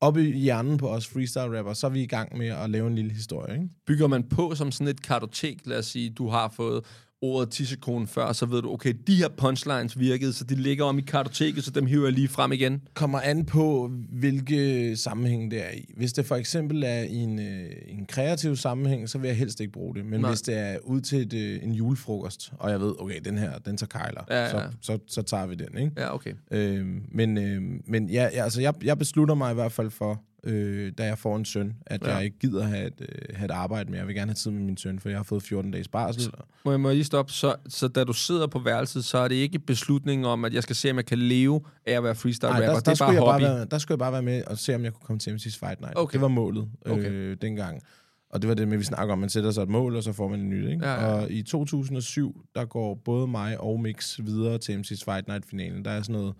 [0.00, 2.94] oppe i hjernen på os freestyle-rapper, så er vi i gang med at lave en
[2.94, 3.54] lille historie.
[3.54, 3.68] Ikke?
[3.86, 6.84] Bygger man på som sådan et kartotek, lad os sige, du har fået
[7.22, 10.98] ordet tissekone før, så ved du, okay, de her punchlines virkede, så de ligger om
[10.98, 12.82] i kartoteket, så dem hiver jeg lige frem igen.
[12.94, 15.92] Kommer an på, hvilke sammenhæng det er i.
[15.96, 19.60] Hvis det for eksempel er i en, øh, en kreativ sammenhæng, så vil jeg helst
[19.60, 20.04] ikke bruge det.
[20.04, 20.30] Men Nej.
[20.30, 23.58] hvis det er ud til et, øh, en julefrokost, og jeg ved, okay, den her,
[23.58, 24.50] den tager kejler, ja, ja.
[24.50, 25.92] Så, så, så tager vi den, ikke?
[25.96, 26.32] Ja, okay.
[26.50, 30.92] Øh, men øh, men ja, altså, jeg, jeg beslutter mig i hvert fald for, øh,
[30.98, 32.14] da jeg får en søn, at ja.
[32.14, 33.98] jeg ikke gider have et, øh, have et arbejde mere.
[33.98, 36.32] Jeg vil gerne have tid med min søn, for jeg har fået 14 dages barsel.
[36.64, 37.32] Må jeg, må jeg lige stoppe?
[37.32, 40.62] Så, så da du sidder på værelset, så er det ikke beslutningen om, at jeg
[40.62, 42.66] skal se, om jeg kan leve af at være freestyle rapper.
[42.66, 43.42] Der, det er der bare hobby.
[43.42, 45.30] Bare være, der skulle jeg bare være med og se, om jeg kunne komme til
[45.30, 45.98] MC's Fight Night.
[45.98, 46.12] Okay.
[46.12, 47.10] Det var målet okay.
[47.10, 47.82] øh, dengang.
[48.30, 50.12] Og det var det med, vi snakker om, man sætter sig et mål, og så
[50.12, 50.68] får man et nyt.
[50.68, 50.86] Ikke?
[50.86, 51.06] Ja, ja.
[51.06, 55.84] Og i 2007, der går både mig og Mix videre til MC's Fight Night-finalen.
[55.84, 56.34] Der er sådan noget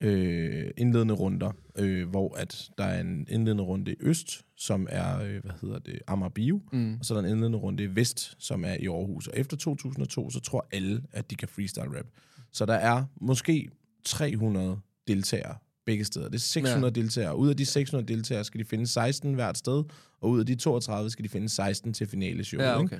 [0.00, 5.22] øh, indledende runder, øh, hvor at der er en indledende runde i øst, som er,
[5.22, 6.94] øh, hvad hedder det, Amager Bio, Mm.
[6.98, 9.26] og så er der en indledende runde i vest, som er i Aarhus.
[9.26, 12.06] Og efter 2002, så tror alle, at de kan freestyle rap.
[12.52, 13.68] Så der er måske
[14.04, 15.54] 300 deltagere
[15.86, 16.26] begge steder.
[16.26, 17.00] Det er 600 ja.
[17.00, 17.36] deltagere.
[17.36, 19.84] Ud af de 600 deltagere skal de finde 16 hvert sted,
[20.20, 22.62] og ud af de 32 skal de finde 16 til finale show.
[22.62, 22.98] Ja, okay.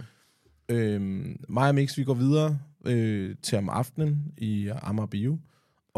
[0.69, 5.39] Øhm, mig og Mix, vi går videre øh, til om aftenen i Amager Bio,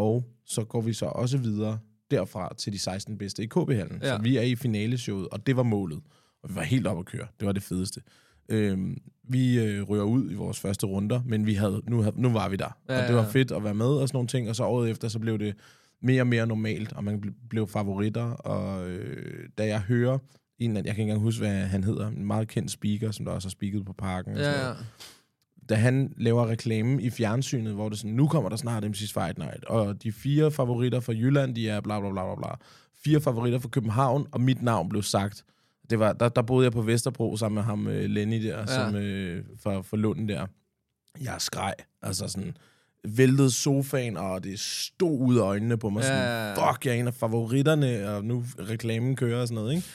[0.02, 1.78] og så går vi så også videre
[2.10, 3.98] derfra til de 16 bedste i KB-hallen.
[4.02, 4.08] Ja.
[4.08, 4.16] Ja.
[4.16, 6.00] Så vi er i finaleshowet, og det var målet.
[6.42, 7.26] Og vi var helt op at køre.
[7.40, 8.00] Det var det fedeste.
[8.48, 8.96] Øhm,
[9.28, 12.48] vi øh, rører ud i vores første runder, men vi havde, nu, havde, nu var
[12.48, 12.76] vi der.
[12.88, 13.28] Ja, og det var ja.
[13.28, 14.48] fedt at være med og sådan nogle ting.
[14.48, 15.54] Og så året efter, så blev det
[16.02, 18.22] mere og mere normalt, og man ble- blev favoritter.
[18.24, 20.18] Og øh, da jeg hører
[20.58, 23.32] en, jeg kan ikke engang huske, hvad han hedder, en meget kendt speaker, som der
[23.32, 24.32] også har speaket på parken.
[24.32, 24.84] Og sådan Ja, noget ja.
[25.68, 29.38] Da han laver reklame i fjernsynet, hvor det sådan, nu kommer der snart MC's Fight
[29.38, 32.54] Night, og de fire favoritter fra Jylland, de er bla bla bla bla bla.
[33.04, 35.44] Fire favoritter fra København, og mit navn blev sagt.
[35.90, 38.66] Det var, der, der boede jeg på Vesterbro sammen med ham, øh, Lenny der, ja.
[38.66, 40.46] som, øh, for, for Lunden der.
[41.20, 42.56] Jeg skreg, altså sådan,
[43.08, 46.00] væltede sofaen, og det stod ud af øjnene på mig.
[46.00, 49.74] Ja, Sådan, fuck, jeg er en af favoritterne, og nu reklamen kører og sådan noget,
[49.74, 49.86] ikke?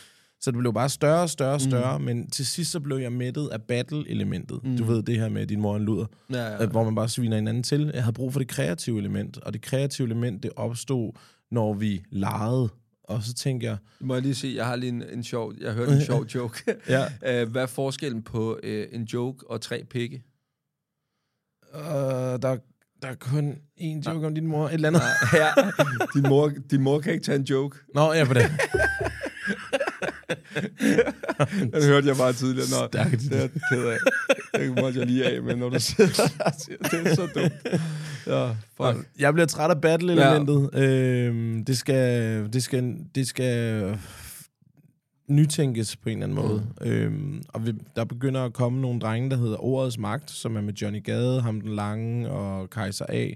[0.42, 2.06] Så det blev bare større og større og større, mm.
[2.06, 4.60] men til sidst så blev jeg mættet af battle-elementet.
[4.64, 4.78] Mm.
[4.78, 6.62] Du ved det her med din mor en luder, Ja, ja.
[6.62, 6.66] ja.
[6.66, 7.92] hvor man bare sviner hinanden til.
[7.94, 11.12] Jeg havde brug for det kreative element, og det kreative element, det opstod,
[11.52, 12.70] når vi legede.
[13.04, 15.74] Og så tænkte jeg, Må jeg lige se, jeg har lige en, en sjov, jeg
[15.74, 16.76] hørte en sjov joke.
[16.90, 17.06] ja,
[17.44, 20.24] uh, hvad er forskellen på uh, en joke og tre pikke?
[21.76, 22.58] øh, der,
[23.02, 25.02] der er kun én joke om din mor, et eller andet.
[25.34, 25.50] ja,
[26.14, 27.78] din mor, din mor kan ikke tage en joke.
[27.96, 28.42] Nå, ja, på det.
[31.74, 32.68] Den hørte jeg bare tidligere.
[32.70, 33.22] Nå, Stærkt.
[33.22, 33.98] det er jeg ked af.
[34.60, 36.50] Det måtte jeg lige af med, når du sidder der
[36.92, 37.82] det er så dumt.
[38.28, 39.08] Ja, fuck.
[39.20, 40.70] Jeg bliver træt af battle-elementet.
[40.74, 40.84] Ja.
[40.84, 43.98] Øhm, det skal, det skal, det skal
[45.28, 46.68] nytænkes på en eller anden måde.
[46.82, 46.88] Mm.
[46.88, 50.62] Øhm, og vi, der begynder at komme nogle drenge, der hedder Ordets Magt, som er
[50.62, 53.30] med Johnny Gade, Ham den Lange og Kaiser A.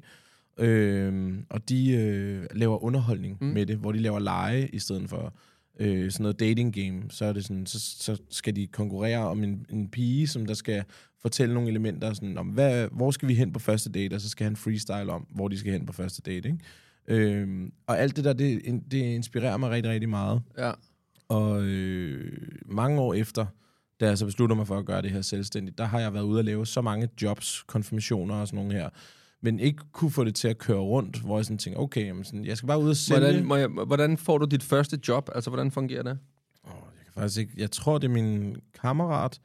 [0.57, 3.47] Øhm, og de øh, laver underholdning mm.
[3.47, 5.33] med det, hvor de laver lege i stedet for
[5.79, 7.01] øh, sådan noget dating game.
[7.09, 10.53] Så er det sådan, så, så skal de konkurrere om en, en pige, som der
[10.53, 10.83] skal
[11.21, 14.29] fortælle nogle elementer, sådan om, hvad, hvor skal vi hen på første date, og så
[14.29, 16.59] skal han freestyle om, hvor de skal hen på første date, ikke?
[17.07, 20.41] Øhm, og alt det der, det, det inspirerer mig rigtig, rigtig meget.
[20.57, 20.71] Ja.
[21.29, 23.45] Og øh, mange år efter,
[23.99, 26.23] da jeg så beslutter mig for at gøre det her selvstændigt, der har jeg været
[26.23, 28.89] ude at lave så mange jobs, konfirmationer og sådan nogle her,
[29.41, 32.23] men ikke kunne få det til at køre rundt, hvor jeg sådan tænker, okay, jamen
[32.23, 33.19] sådan, jeg skal bare ud og sælge.
[33.19, 35.29] Hvordan, må jeg, hvordan får du dit første job?
[35.35, 36.17] Altså, hvordan fungerer det?
[36.63, 37.53] Oh, jeg kan faktisk ikke.
[37.57, 39.39] Jeg tror, det er min kammerat,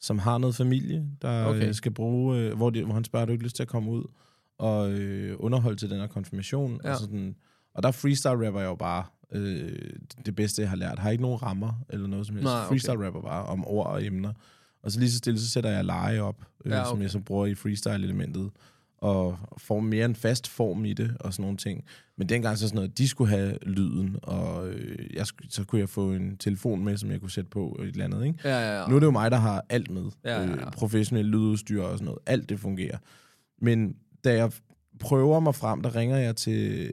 [0.00, 1.58] som har noget familie, der Okay.
[1.60, 1.72] okay.
[1.72, 3.90] skal bruge, øh, hvor, de, hvor han spørger, har du ikke lyst til at komme
[3.90, 4.04] ud
[4.58, 6.80] og øh, underholde til den her konfirmation?
[6.84, 6.90] Ja.
[6.92, 7.36] Og, sådan,
[7.74, 9.72] og der freestyle rapper jeg jo bare øh,
[10.26, 10.98] det bedste, jeg har lært.
[10.98, 12.44] Har ikke nogen rammer eller noget som helst.
[12.44, 12.68] Nej, okay.
[12.68, 14.32] Freestyle rapper bare om ord og emner.
[14.82, 16.90] Og så lige så stille, så sætter jeg lege op, øh, Ja, okay.
[16.90, 18.50] som jeg så bruger i freestyle-elementet
[19.02, 21.84] og får mere en fast form i det, og sådan nogle ting.
[22.16, 25.88] Men dengang så sådan noget, de skulle have lyden, og øh, jeg, så kunne jeg
[25.88, 28.38] få en telefon med, som jeg kunne sætte på, et eller andet, ikke?
[28.44, 28.88] Ja, ja, ja.
[28.88, 30.04] Nu er det jo mig, der har alt med.
[30.24, 30.52] Ja, ja, ja.
[30.52, 32.18] Øh, professionel lydudstyr og sådan noget.
[32.26, 32.98] Alt det fungerer.
[33.60, 34.52] Men da jeg
[35.00, 36.90] prøver mig frem, der ringer jeg til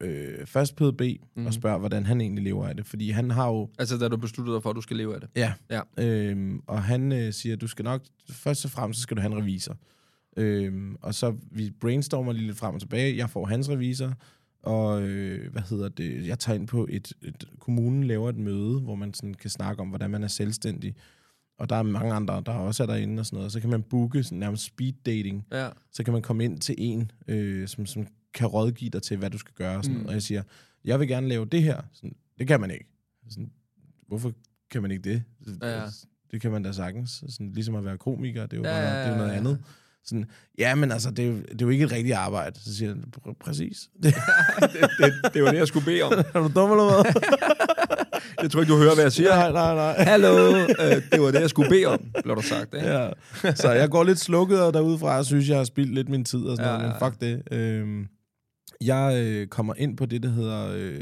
[0.00, 1.18] øh, først PDB mm.
[1.36, 1.46] Mhm.
[1.46, 2.86] og spørger, hvordan han egentlig lever af det.
[2.86, 3.68] Fordi han har jo...
[3.78, 5.30] Altså, da du besluttede dig for, at du skal leve af det.
[5.36, 5.52] Ja.
[5.70, 5.80] Ja.
[5.98, 8.02] Øhm, og han øh, siger, du skal nok...
[8.30, 9.76] Først og fremmest, så skal du have en revisor.
[10.36, 13.16] Øhm, og så vi brainstormer lige lidt frem og tilbage.
[13.16, 14.14] Jeg får hans revisor,
[14.62, 16.26] og øh, hvad hedder det?
[16.26, 17.44] Jeg tager ind på et, et...
[17.58, 20.94] Kommunen laver et møde, hvor man sådan kan snakke om, hvordan man er selvstændig.
[21.58, 23.46] Og der er mange andre, der også er derinde og sådan noget.
[23.46, 25.46] Og så kan man booke sådan nærmest speed dating.
[25.52, 25.68] Ja.
[25.92, 29.30] Så kan man komme ind til en, øh, som, som kan rådgive dig til, hvad
[29.30, 29.76] du skal gøre.
[29.76, 30.00] og Sådan.
[30.00, 30.06] Mm.
[30.06, 30.42] Og jeg siger,
[30.84, 31.80] jeg vil gerne lave det her.
[31.92, 32.86] Sådan, det kan man ikke.
[33.28, 33.50] Sådan,
[34.08, 34.32] hvorfor
[34.70, 35.22] kan man ikke det?
[35.62, 35.84] Ja.
[36.30, 37.24] Det kan man da sagtens.
[37.28, 39.64] Sådan, ligesom at være komiker, det er jo, Ja, bare, det er noget andet.
[40.06, 40.24] Sådan,
[40.58, 42.60] ja, men altså, det er, jo, det er jo ikke et rigtigt arbejde.
[42.64, 43.88] Så siger jeg, "Pr- præcis.
[44.02, 44.14] Det,
[44.98, 46.12] det, det, var det, jeg skulle bede om.
[46.34, 47.22] er du dum eller hvad?
[48.42, 49.34] Jeg tror ikke, du hører, hvad jeg siger.
[49.36, 50.04] nej, nej, nej.
[50.04, 52.74] Hallo, øh, det var det, jeg skulle bede om, blev der sagt.
[52.74, 52.88] Ikke?
[52.88, 53.10] Ja.
[53.54, 56.56] Så jeg går lidt slukket derudefra, og synes, jeg har spildt lidt min tid og
[56.56, 57.58] sådan Ja, noget, men fuck det.
[57.58, 58.06] Øhm,
[58.80, 61.00] jeg øh, kommer ind på det, der hedder øh,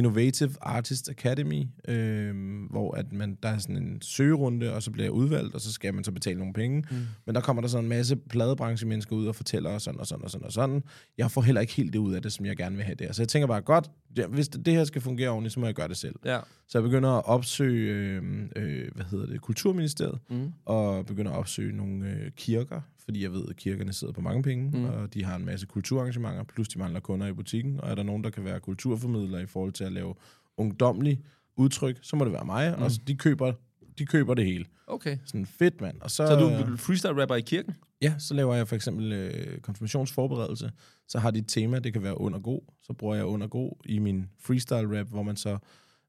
[0.00, 2.34] Innovative Artist Academy, øh,
[2.70, 5.72] hvor at man, der er sådan en søgerunde, og så bliver jeg udvalgt, og så
[5.72, 6.84] skal man så betale nogle penge.
[6.90, 6.96] Mm.
[7.26, 10.24] Men der kommer der sådan en masse pladebranchemennesker ud og fortæller og sådan og sådan
[10.24, 10.82] og sådan og sådan.
[11.18, 13.12] Jeg får heller ikke helt det ud af det, som jeg gerne vil have der.
[13.12, 15.66] Så jeg tænker bare, godt, ja, hvis det, det her skal fungere ordentligt, så må
[15.66, 16.14] jeg gøre det selv.
[16.24, 16.38] Ja.
[16.68, 18.22] Så jeg begynder at opsøge, øh,
[18.56, 20.52] øh, hvad hedder det, Kulturministeriet, Mm.
[20.64, 24.42] og begynder at opsøge nogle øh, kirker, fordi jeg ved, at kirkerne sidder på mange
[24.42, 24.84] penge, Mm.
[24.84, 28.02] og de har en masse kulturarrangementer, plus de mangler kunder i butikken, og er der
[28.02, 30.14] nogen, der kan være kulturformidlere i forhold til at lave
[30.56, 31.20] ungdomlig
[31.56, 32.82] udtryk, så må det være mig, Mm.
[32.82, 33.52] og så de køber,
[33.98, 34.64] de køber det hele.
[34.86, 35.18] Okay.
[35.24, 36.00] Sådan fedt, mand.
[36.00, 36.34] Og så, Så
[36.70, 37.74] du freestyle rapper i kirken?
[38.02, 40.70] Ja, så laver jeg for eksempel øh, konfirmationsforberedelse.
[41.08, 42.60] Så har de et tema, det kan være under god.
[42.82, 45.58] Så bruger jeg under god i min freestyle rap, hvor man så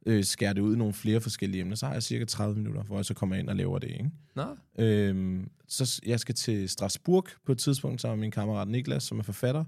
[0.05, 1.75] øh, skære det ud i nogle flere forskellige emner.
[1.75, 4.11] Så har jeg cirka 30 minutter, hvor jeg så kommer ind og laver det, ikke?
[4.35, 4.45] Nå,
[4.79, 9.19] Øhm, så jeg skal til Strasbourg på et tidspunkt sammen med min kammerat Niklas, som
[9.19, 9.63] er forfatter.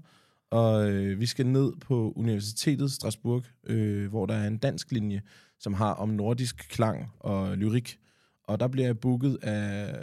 [0.50, 5.22] Og øh, vi skal ned på Universitetet Strasbourg, øh, hvor der er en dansk linje,
[5.58, 7.98] som har om nordisk klang og lyrik.
[8.44, 9.94] Og der bliver jeg booket af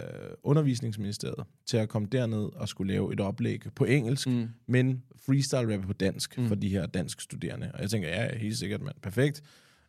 [0.43, 4.49] undervisningsministeriet til at komme derned og skulle lave et oplæg på engelsk, mm.
[4.67, 6.47] men freestyle rap på dansk mm.
[6.47, 7.71] for de her dansk studerende.
[7.73, 8.95] Og jeg tænker, ja, helt sikkert, mand.
[9.01, 9.41] Perfekt.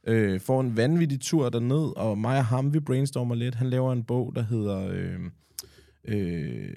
[0.07, 3.55] Øh, får en vanvittig tur derned, og mig og ham, vi brainstormer lidt.
[3.55, 5.21] Han laver en bog, der hedder øh,
[6.05, 6.77] øh,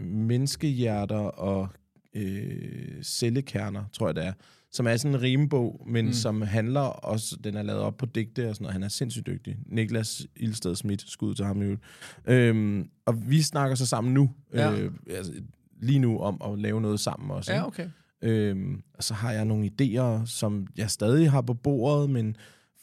[0.00, 1.68] Menneskehjerter og
[2.14, 4.32] øh, Cellekerner, tror jeg det er.
[4.74, 6.12] Som er sådan en rimebog, men mm.
[6.12, 8.72] som handler også, den er lavet op på digte og sådan noget.
[8.72, 9.56] Han er sindssygt dygtig.
[9.66, 11.82] Niklas Ilsted Schmidt, skud til ham i øvrigt.
[12.26, 14.72] Øhm, og vi snakker så sammen nu, Ja.
[14.80, 15.32] øh, altså,
[15.80, 17.52] lige nu, om at lave noget sammen også.
[17.52, 17.90] ja, ikke?
[18.22, 22.36] Øhm, og så har jeg nogle idéer, som jeg stadig har på bordet, men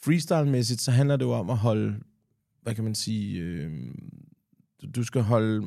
[0.04, 1.94] freestyle-mæssigt, så handler det jo om at holde,
[2.62, 4.22] hvad kan man sige, øhm,
[4.94, 5.66] du, skal holde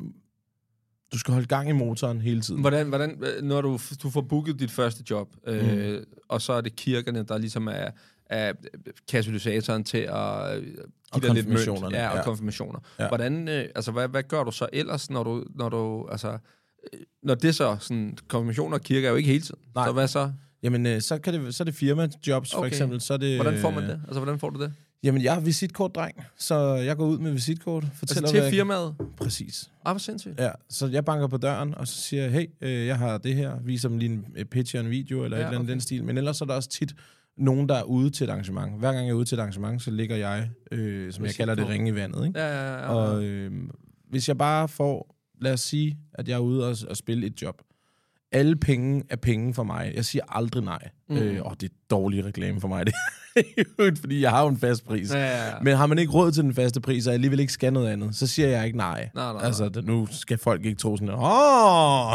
[1.12, 2.60] du skal holde gang i motoren hele tiden.
[2.60, 6.60] Hvordan, hvordan, øh, når du, du får booket dit første job, øh, og så er
[6.60, 7.90] det kirkerne, der ligesom er,
[8.26, 8.52] er
[9.08, 10.76] katalysatoren til at øh, give
[11.12, 11.92] Og dig lidt mønt.
[11.92, 12.22] Ja, og ja.
[12.22, 12.78] konfirmationer.
[12.98, 13.08] Ja.
[13.08, 16.38] Hvordan, øh, altså, hvad, hvad gør du så ellers, når du, når du altså, øh,
[17.22, 19.60] når det så, sådan, konfirmationer og kirke er jo ikke hele tiden.
[19.74, 19.86] Nej.
[19.86, 20.32] Så hvad så?
[20.62, 22.68] Jamen, øh, så, kan det, så er det firma-jobs, for Okay.
[22.68, 23.00] eksempel.
[23.00, 24.00] Så er det, Hvordan får man øh, det?
[24.06, 24.72] Altså, hvordan får du det?
[25.02, 28.52] Jamen, jeg er visitkortdreng, så jeg går ud med visitkort, fortæller, Altså til hvad jeg-
[28.52, 28.94] firmaet?
[29.16, 29.70] Præcis.
[29.84, 30.40] Ah, hvor sindssygt.
[30.40, 33.34] Ja, så jeg banker på døren, og så siger jeg, hey, øh, jeg har det
[33.34, 35.72] her, viser dem lige en øh, pitch en video, eller Ja, et eller andet okay.
[35.72, 36.04] den stil.
[36.04, 36.94] Men ellers er der også tit
[37.36, 38.78] nogen, der er ude til et arrangement.
[38.78, 41.54] Hver gang jeg er ude til et arrangement, så ligger jeg, øh, som jeg kalder
[41.54, 42.26] det, ringe i vandet.
[42.26, 42.40] Ikke?
[42.40, 42.80] Ja, ja, ja.
[42.82, 42.88] ja.
[42.88, 43.52] Og øh,
[44.10, 47.42] hvis jeg bare får, lad os sige, at jeg er ude og, og spille et
[47.42, 47.62] job.
[48.32, 49.92] Alle penge er penge for mig.
[49.94, 50.88] Jeg siger aldrig nej.
[51.08, 51.16] Mm.
[51.16, 52.94] Øh, og det er dårlig reklame for mig, det
[54.00, 55.14] fordi jeg har jo en fast pris.
[55.14, 55.52] Ja, ja, ja.
[55.62, 58.16] Men har man ikke råd til den faste pris, og alligevel ikke skal noget andet,
[58.16, 59.10] så siger jeg ikke nej.
[59.14, 62.12] Nej, nej, altså, det, nu skal folk ikke tro sådan, åh,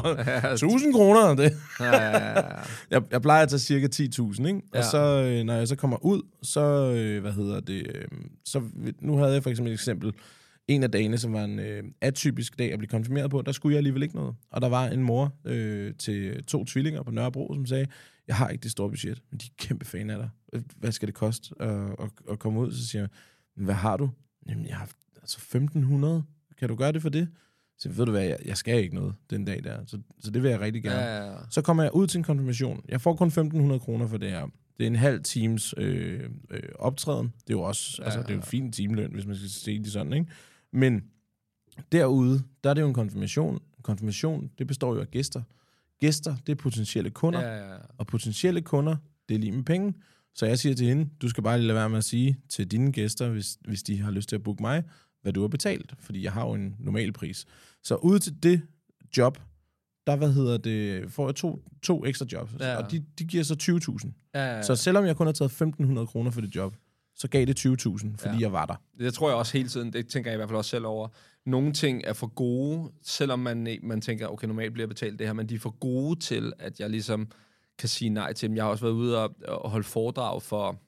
[0.53, 1.36] 1000 kroner.
[1.36, 1.53] Det.
[1.79, 2.41] ja, ja, ja, ja.
[2.91, 4.62] Jeg, jeg plejer at tage cirka 10.000, ikke?
[4.73, 4.79] Ja.
[4.79, 6.62] Og så, øh, når jeg så kommer ud, så,
[6.95, 8.05] øh, hvad hedder det, øh,
[8.45, 8.62] så,
[9.01, 10.13] nu havde jeg for eksempel et eksempel,
[10.69, 13.73] en af dagene, som var en øh, atypisk dag at blive konfirmeret på, der skulle
[13.73, 14.36] jeg alligevel ikke noget.
[14.51, 17.86] Og der var en mor øh, til to tvillinger på Nørrebro, som sagde,
[18.27, 20.29] jeg har ikke det store budget, men de er kæmpe fan af dig.
[20.77, 22.71] Hvad skal det koste at, at, at komme ud?
[22.71, 23.10] Så siger jeg,
[23.55, 24.10] "Men hvad har du?
[24.49, 24.89] Jamen, jeg har
[25.21, 26.23] altså 1500.
[26.60, 27.27] Kan du gøre det for det?
[27.77, 29.77] Så ved du hvad, jeg, jeg skal ikke noget den dag der.
[29.86, 30.99] Så, så det vil jeg rigtig gerne.
[30.99, 31.36] ja, ja.
[31.49, 32.82] Så kommer jeg ud til en konfirmation.
[32.89, 34.47] Jeg får kun 1.500 kroner for det her.
[34.77, 37.25] Det er en halv times øh, øh, optræden.
[37.47, 39.49] Det er jo også ja, altså, det er jo en fin timeløn, hvis man skal
[39.49, 40.25] se det sådan, ikke?
[40.73, 41.03] Men
[41.91, 43.60] derude, der er det jo en konfirmation.
[43.82, 45.41] Konfirmation, det består jo af gæster.
[45.99, 47.41] Gæster, det er potentielle kunder.
[47.41, 47.55] Ja.
[47.55, 47.77] ja, ja.
[47.97, 48.95] Og potentielle kunder,
[49.29, 49.93] det er lige med penge.
[50.34, 52.71] Så jeg siger til hende, du skal bare lige lade være med at sige til
[52.71, 54.84] dine gæster, hvis, hvis de har lyst til at booke mig,
[55.21, 55.93] hvad du har betalt.
[55.99, 57.45] Fordi jeg har jo en normal pris.
[57.84, 58.62] Så ud til det
[59.17, 59.39] job,
[60.08, 62.51] der hvad hedder det, får jeg to, to ekstra jobs.
[62.60, 62.71] Ja.
[62.71, 62.84] Ja.
[62.84, 63.55] Og de, de giver så
[64.03, 64.12] 20.000.
[64.34, 64.62] ja, ja.
[64.62, 66.75] Så selvom jeg kun har taget 1.500 kroner for det job,
[67.19, 68.39] så gav det 20.000, fordi Ja.
[68.39, 68.75] jeg var der.
[68.99, 71.08] Det tror jeg også hele tiden, det tænker jeg i hvert fald også selv over.
[71.45, 75.34] Nogle ting er for gode, selvom man, man tænker, okay, normalt bliver betalt det her,
[75.34, 77.32] men de er for gode til, at jeg ligesom
[77.77, 78.55] kan sige nej til dem.
[78.55, 80.79] Jeg har også været ude og, og holde foredrag for,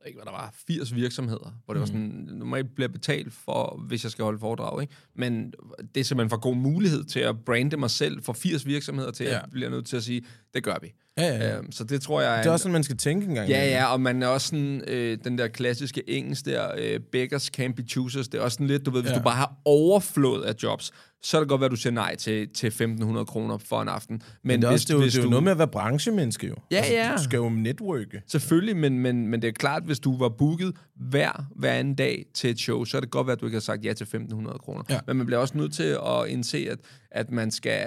[0.00, 3.80] jeg ikke, hvad der var, 80 virksomheder, hvor det var sådan, normalt bliver betalt for,
[3.88, 4.94] hvis jeg skal holde foredrag, ikke?
[5.14, 5.52] Men
[5.94, 9.24] det er simpelthen for god mulighed til at brande mig selv for 80 virksomheder til,
[9.24, 9.38] at Ja.
[9.40, 10.92] jeg bliver nødt til at sige, det gør vi.
[11.18, 11.56] Ja, ja, ja.
[11.56, 13.48] Øhm, så det tror jeg Det er også sådan, man skal tænke engang.
[13.48, 17.50] Ja, ja, og man er også sådan, øh, den der klassiske engelsk der, øh, beggars
[17.60, 19.16] can't be choosers, det er også sådan lidt, du ved, hvis Ja.
[19.18, 22.16] du bare har overflod af jobs, så er det godt være, at du siger nej
[22.16, 24.14] til, til 1.500 kroner for en aften.
[24.14, 25.44] Men, Men det er, også, hvis, det er, jo, hvis det er jo du, noget
[25.44, 26.54] med at være branchemenneske, jo.
[26.70, 27.16] Altså, Ja, ja.
[27.16, 28.22] Du skal jo networke.
[28.26, 32.24] Selvfølgelig, men, men, men det er klart, hvis du var booket hver, hver anden dag
[32.34, 34.04] til et show, så er det godt være, at du ikke har sagt ja til
[34.04, 34.82] 1.500 kroner.
[34.90, 34.98] Ja.
[35.06, 36.78] Men man bliver også nødt til at indse, at,
[37.10, 37.86] at man, skal,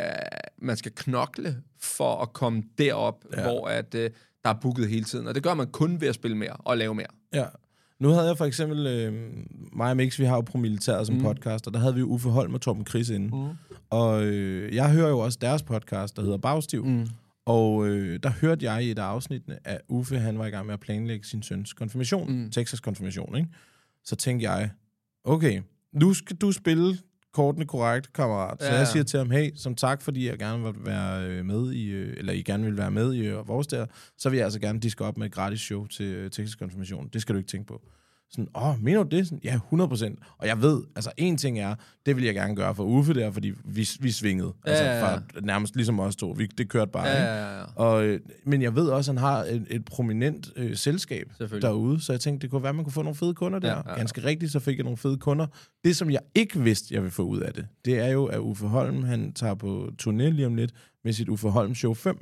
[0.61, 3.41] man skal knokle for at komme derop, ja.
[3.41, 4.09] Hvor at, øh,
[4.43, 5.27] der er booket hele tiden.
[5.27, 7.07] Og det gør man kun ved at spille mere og lave mere.
[7.33, 7.45] Ja.
[7.99, 9.13] Nu havde jeg for eksempel, øh,
[9.73, 11.21] mig og Mix, vi har jo på militæret som mm.
[11.21, 13.35] podcast, og der havde vi jo Uffe Holm og Torben Chris inde.
[13.35, 13.77] Mm.
[13.89, 16.85] Og øh, jeg hører jo også deres podcast, der hedder Bagstiv.
[16.85, 17.07] Mm.
[17.45, 20.65] Og øh, der hørte jeg i et af afsnittene, at Uffe han var i gang
[20.65, 22.51] med at planlægge sin søns konfirmation, mm.
[22.51, 23.49] Texas konfirmation, ikke?
[24.05, 24.69] Så tænkte jeg,
[25.23, 25.61] okay,
[25.93, 26.97] nu skal du spille
[27.33, 28.57] kortene korrekt, kammerat.
[28.59, 31.45] Så Ja, jeg siger til ham, hey, som tak, fordi jeg gerne vil være øh,
[31.45, 33.85] med i, øh, eller I gerne vil være med i øh, vores der,
[34.17, 37.09] så vil jeg altså gerne diske op med et gratis show til Texas konfirmation.
[37.13, 37.81] Det skal du ikke tænke på.
[38.31, 39.27] Sådan, åh, mener du det?
[39.27, 40.19] Sådan, ja, 100 procent.
[40.37, 43.31] Og jeg ved, altså en ting er, det vil jeg gerne gøre for Uffe der,
[43.31, 44.53] fordi vi, vi svingede.
[44.65, 45.03] Ja, altså ja, ja.
[45.03, 46.35] fra nærmest ligesom os to.
[46.37, 47.25] Vi, det kørte bare, Ja, ikke?
[47.31, 47.63] ja, ja.
[47.75, 52.01] Og, øh, men jeg ved også, at han har et, et prominent øh, selskab derude,
[52.01, 53.69] så jeg tænkte, det kunne være, at man kunne få nogle fede kunder der.
[53.69, 53.81] Ja.
[53.91, 53.95] ja.
[53.95, 55.47] Ganske rigtigt, så fik jeg nogle fede kunder.
[55.83, 58.39] Det, som jeg ikke vidste, jeg ville få ud af det, det er jo, at
[58.39, 60.71] Uffe Holm, han tager på turné lige om lidt
[61.03, 62.17] med sit Uffe Holm Show 5.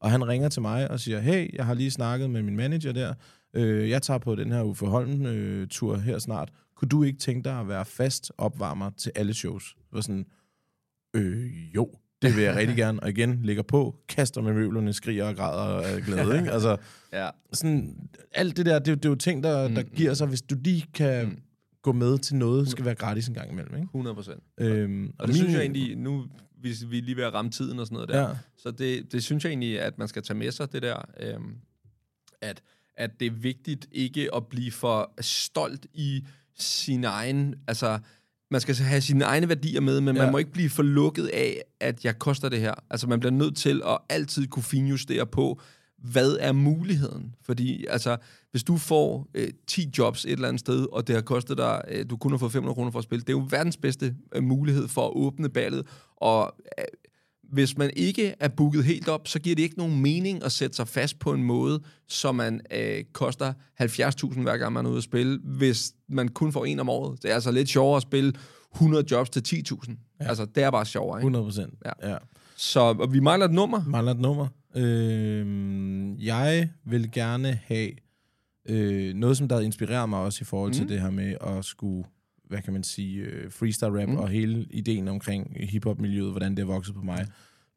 [0.00, 2.92] Og han ringer til mig og siger, hey, jeg har lige snakket med min manager
[2.92, 3.14] der.
[3.56, 6.52] Øh, jeg tager på den her Uffe Holm-tur her snart.
[6.74, 9.74] Kunne du ikke tænke dig at være fast opvarmer til alle shows?
[9.76, 10.26] Det var sådan,
[11.14, 11.90] øh, jo,
[12.22, 13.00] det vil jeg rigtig gerne.
[13.02, 16.38] Og igen, ligger på, kaster med møblerne, skriger og græder af glæde.
[16.38, 16.50] Ikke?
[16.52, 16.76] Altså,
[17.12, 17.28] ja.
[17.52, 20.26] sådan, alt det der, det, er jo- det er jo ting, der, der giver sig,
[20.28, 21.38] hvis du lige kan Mm.
[21.82, 23.74] gå med til noget, skal være gratis en gang imellem.
[23.74, 23.84] Ikke?
[23.84, 24.42] 100 procent.
[24.58, 26.24] Øhm, Og det synes jeg egentlig, nu
[26.60, 28.34] hvis vi er lige ved at ramme tiden og sådan noget der, Ja.
[28.56, 31.54] så det, det synes jeg egentlig, at man skal tage med sig, det der, øhm,
[32.40, 32.62] at,
[32.96, 36.24] at det er vigtigt ikke at blive for stolt i
[36.58, 37.98] sin egen, altså,
[38.50, 40.22] man skal have sine egne værdier med, men ja.
[40.22, 42.74] Man må ikke blive for lukket af, at jeg koster det her.
[42.90, 45.60] Altså, man bliver nødt til at altid kunne finjustere på,
[45.98, 47.34] hvad er muligheden?
[47.42, 48.16] Fordi, altså,
[48.50, 51.82] hvis du får øh, 10 jobs et eller andet sted, og det har kostet dig,
[51.88, 54.14] øh, du kun har fået 500 kroner for at spille, det er jo verdens bedste
[54.34, 56.84] øh, mulighed for at åbne ballet, og øh,
[57.52, 60.76] hvis man ikke er booket helt op, så giver det ikke nogen mening at sætte
[60.76, 64.96] sig fast på en måde, så man øh, koster 70.000 hver gang man er ude
[64.98, 67.22] at spille, hvis man kun får en om året.
[67.22, 68.32] Det er altså lidt sjovere at spille
[68.74, 70.16] 100 jobs til 10.000.
[70.20, 70.28] Ja.
[70.28, 71.26] Altså, det er bare sjovere, ikke?
[71.26, 71.74] 100 procent.
[71.84, 72.10] Ja.
[72.10, 72.16] ja.
[72.56, 73.82] Så og vi mangler et nummer.
[73.86, 74.46] Mangler et nummer.
[74.76, 77.90] Øh, jeg vil gerne have
[78.68, 80.88] øh, noget, som der inspirerer mig også i forhold til Mhm.
[80.88, 82.04] det her med at skulle,
[82.46, 84.16] hvad kan man sige, øh, freestyle rap Mhm.
[84.18, 87.26] og hele ideen omkring hiphop-miljøet, hvordan det er vokset på mig.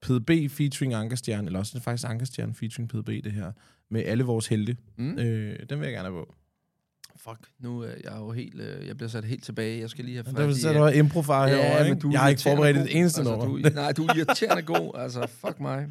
[0.01, 3.51] PDB featuring Ankerstjerne, eller også det er faktisk Ankerstjerne featuring PDB, det her,
[3.89, 4.77] med alle vores helte.
[4.97, 5.17] Mm.
[5.19, 6.35] Øh, den vil jeg gerne have på.
[7.17, 9.79] Fuck, nu er jeg jo helt, øh, jeg bliver sat helt tilbage.
[9.79, 10.59] Jeg skal lige have fat i...
[10.61, 11.99] så der var improfar Ja, herovre, men ikke?
[12.01, 12.85] du Jeg har ikke forberedt god.
[12.85, 13.69] et eneste altså, nummer.
[13.69, 14.91] Du, nej, du er irriterende god.
[14.95, 15.79] Altså, fuck mig.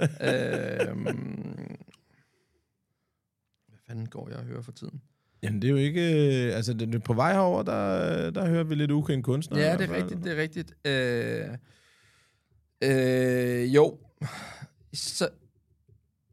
[0.00, 1.02] øhm,
[3.68, 5.00] hvad fanden går jeg og hører for tiden?
[5.42, 6.46] Jamen, det er jo ikke...
[6.48, 9.58] øh, Altså, det, på vej herover der, der hører vi lidt ukendt kunstner.
[9.58, 10.72] Ja, det er rigtigt, det er rigtigt.
[10.84, 11.48] Øh,
[13.62, 13.98] øh, jo,
[14.94, 15.28] så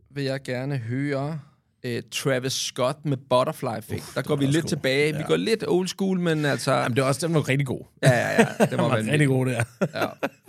[0.10, 1.40] vil jeg gerne høre
[1.84, 4.00] øh, Travis Scott med Butterfly Effect.
[4.02, 4.70] Uff, Der går vi lidt god.
[4.70, 5.14] tilbage.
[5.14, 5.28] Vi Ja.
[5.28, 6.72] går lidt old school, men altså...
[6.74, 7.82] Jamen, det er også, den var rigtig god.
[8.04, 8.66] Ja, ja, ja.
[8.66, 9.64] Det var var rigtig god, der.
[9.94, 10.06] Ja,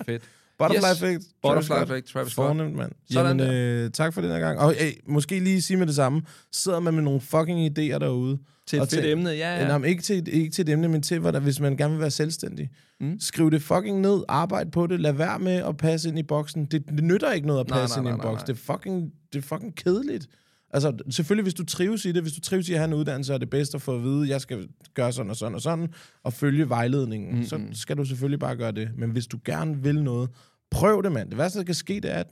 [0.07, 0.23] fedt.
[0.59, 1.03] Butterfly Yes.
[1.03, 1.25] Effect.
[1.43, 1.75] Butterfly.
[1.83, 2.47] Effect, Travis Scott.
[2.47, 2.93] Fornemt, mand.
[3.11, 4.59] Sådan Jamen, øh, tak for den her gang.
[4.59, 6.23] Og øh, måske lige sige med det samme.
[6.53, 8.39] Sidder man med nogle fucking idéer derude.
[8.67, 9.67] Til et fedt til- emne, ja, Ja.
[9.73, 12.11] Jamen, ikke, til, ikke til et emne, men til, hvordan, hvis man gerne vil være
[12.11, 12.71] selvstændig.
[13.01, 13.21] Mm.
[13.21, 14.23] Skriv det fucking ned.
[14.29, 15.01] Arbejd på det.
[15.01, 16.65] Lad være med at passe ind i boksen.
[16.65, 18.41] Det, det nytter ikke noget at Nej, passe nej, ind i en nej, nej, boks.
[18.41, 18.47] nej.
[18.47, 20.27] Det er fucking, det er fucking kedeligt.
[20.75, 23.35] Altså, selvfølgelig, hvis du trives i det, hvis du trives i at have en uddannelse,
[23.35, 25.61] er det bedst at få at vide, at jeg skal gøre sådan og sådan og
[25.61, 25.89] sådan,
[26.23, 27.47] og følge vejledningen, mm-hmm.
[27.47, 28.91] så skal du selvfølgelig bare gøre det.
[28.97, 30.31] Men hvis du gerne vil noget,
[30.71, 31.31] prøv det, mand.
[31.31, 32.27] Det værste, der kan ske, det er, at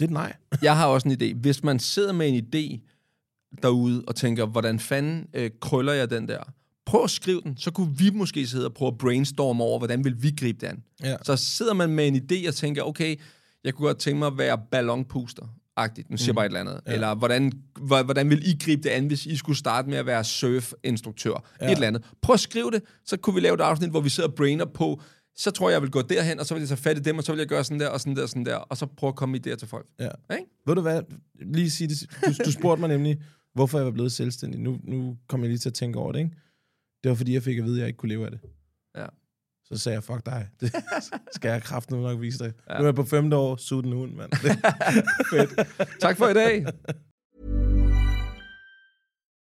[0.00, 0.36] det er nej.
[0.62, 1.34] Jeg har også en idé.
[1.34, 2.88] Hvis man sidder med en idé
[3.62, 6.52] derude og tænker, hvordan fanden øh, krøller jeg den der?
[6.86, 10.04] Prøv at skrive den, så kunne vi måske sidde og prøve at brainstorme over, hvordan
[10.04, 10.82] vil vi gribe den.
[11.02, 11.16] Ja.
[11.22, 13.16] Så sidder man med en idé og tænker, okay,
[13.64, 15.46] jeg kunne godt tænke mig at være ballonpuster.
[15.80, 16.10] Agtigt.
[16.10, 16.80] Nu siger jeg bare et eller andet.
[16.86, 16.92] Ja.
[16.92, 20.06] Eller hvordan, hvor- hvordan vil I gribe det an, hvis I skulle starte med at
[20.06, 21.44] være surf-instruktør?
[21.60, 21.66] Ja.
[21.66, 22.04] Et eller andet.
[22.22, 24.64] Prøv at skrive det, så kunne vi lave et afsnit, hvor vi sidder og brainer
[24.64, 25.00] på,
[25.36, 27.18] så tror jeg, jeg vil gå derhen, og så vil jeg tage fat i dem,
[27.18, 28.86] og så vil jeg gøre sådan der, og sådan der, og sådan der, og så
[28.86, 29.86] prøve at komme med idéer til folk.
[30.00, 30.08] Ja.
[30.32, 30.44] Ikke?
[30.66, 31.02] Ved du hvad?
[31.54, 31.96] Lige sige det.
[32.26, 33.22] Du, du spurgte mig nemlig,
[33.54, 34.60] hvorfor jeg var blevet selvstændig.
[34.60, 36.30] Nu, nu kom jeg lige til at tænke over det, ikke?
[37.02, 38.40] Det var fordi, jeg fik at vide, at jeg ikke kunne leve af det.
[38.96, 39.06] Ja.
[39.72, 40.48] Så sagde jeg, fuck dig.
[40.60, 40.72] Det
[41.34, 42.52] skal jeg kraften nok vise dig.
[42.70, 42.74] Ja.
[42.74, 44.30] Nu er jeg på femte år, sut en hund, mand.
[46.00, 46.66] Tak for i dag.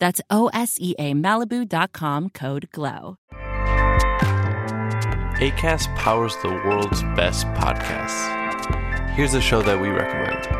[0.00, 3.16] That's O S E A Malibu.com code GLOW.
[5.40, 8.28] ACAST powers the world's best podcasts.
[9.14, 10.59] Here's a show that we recommend.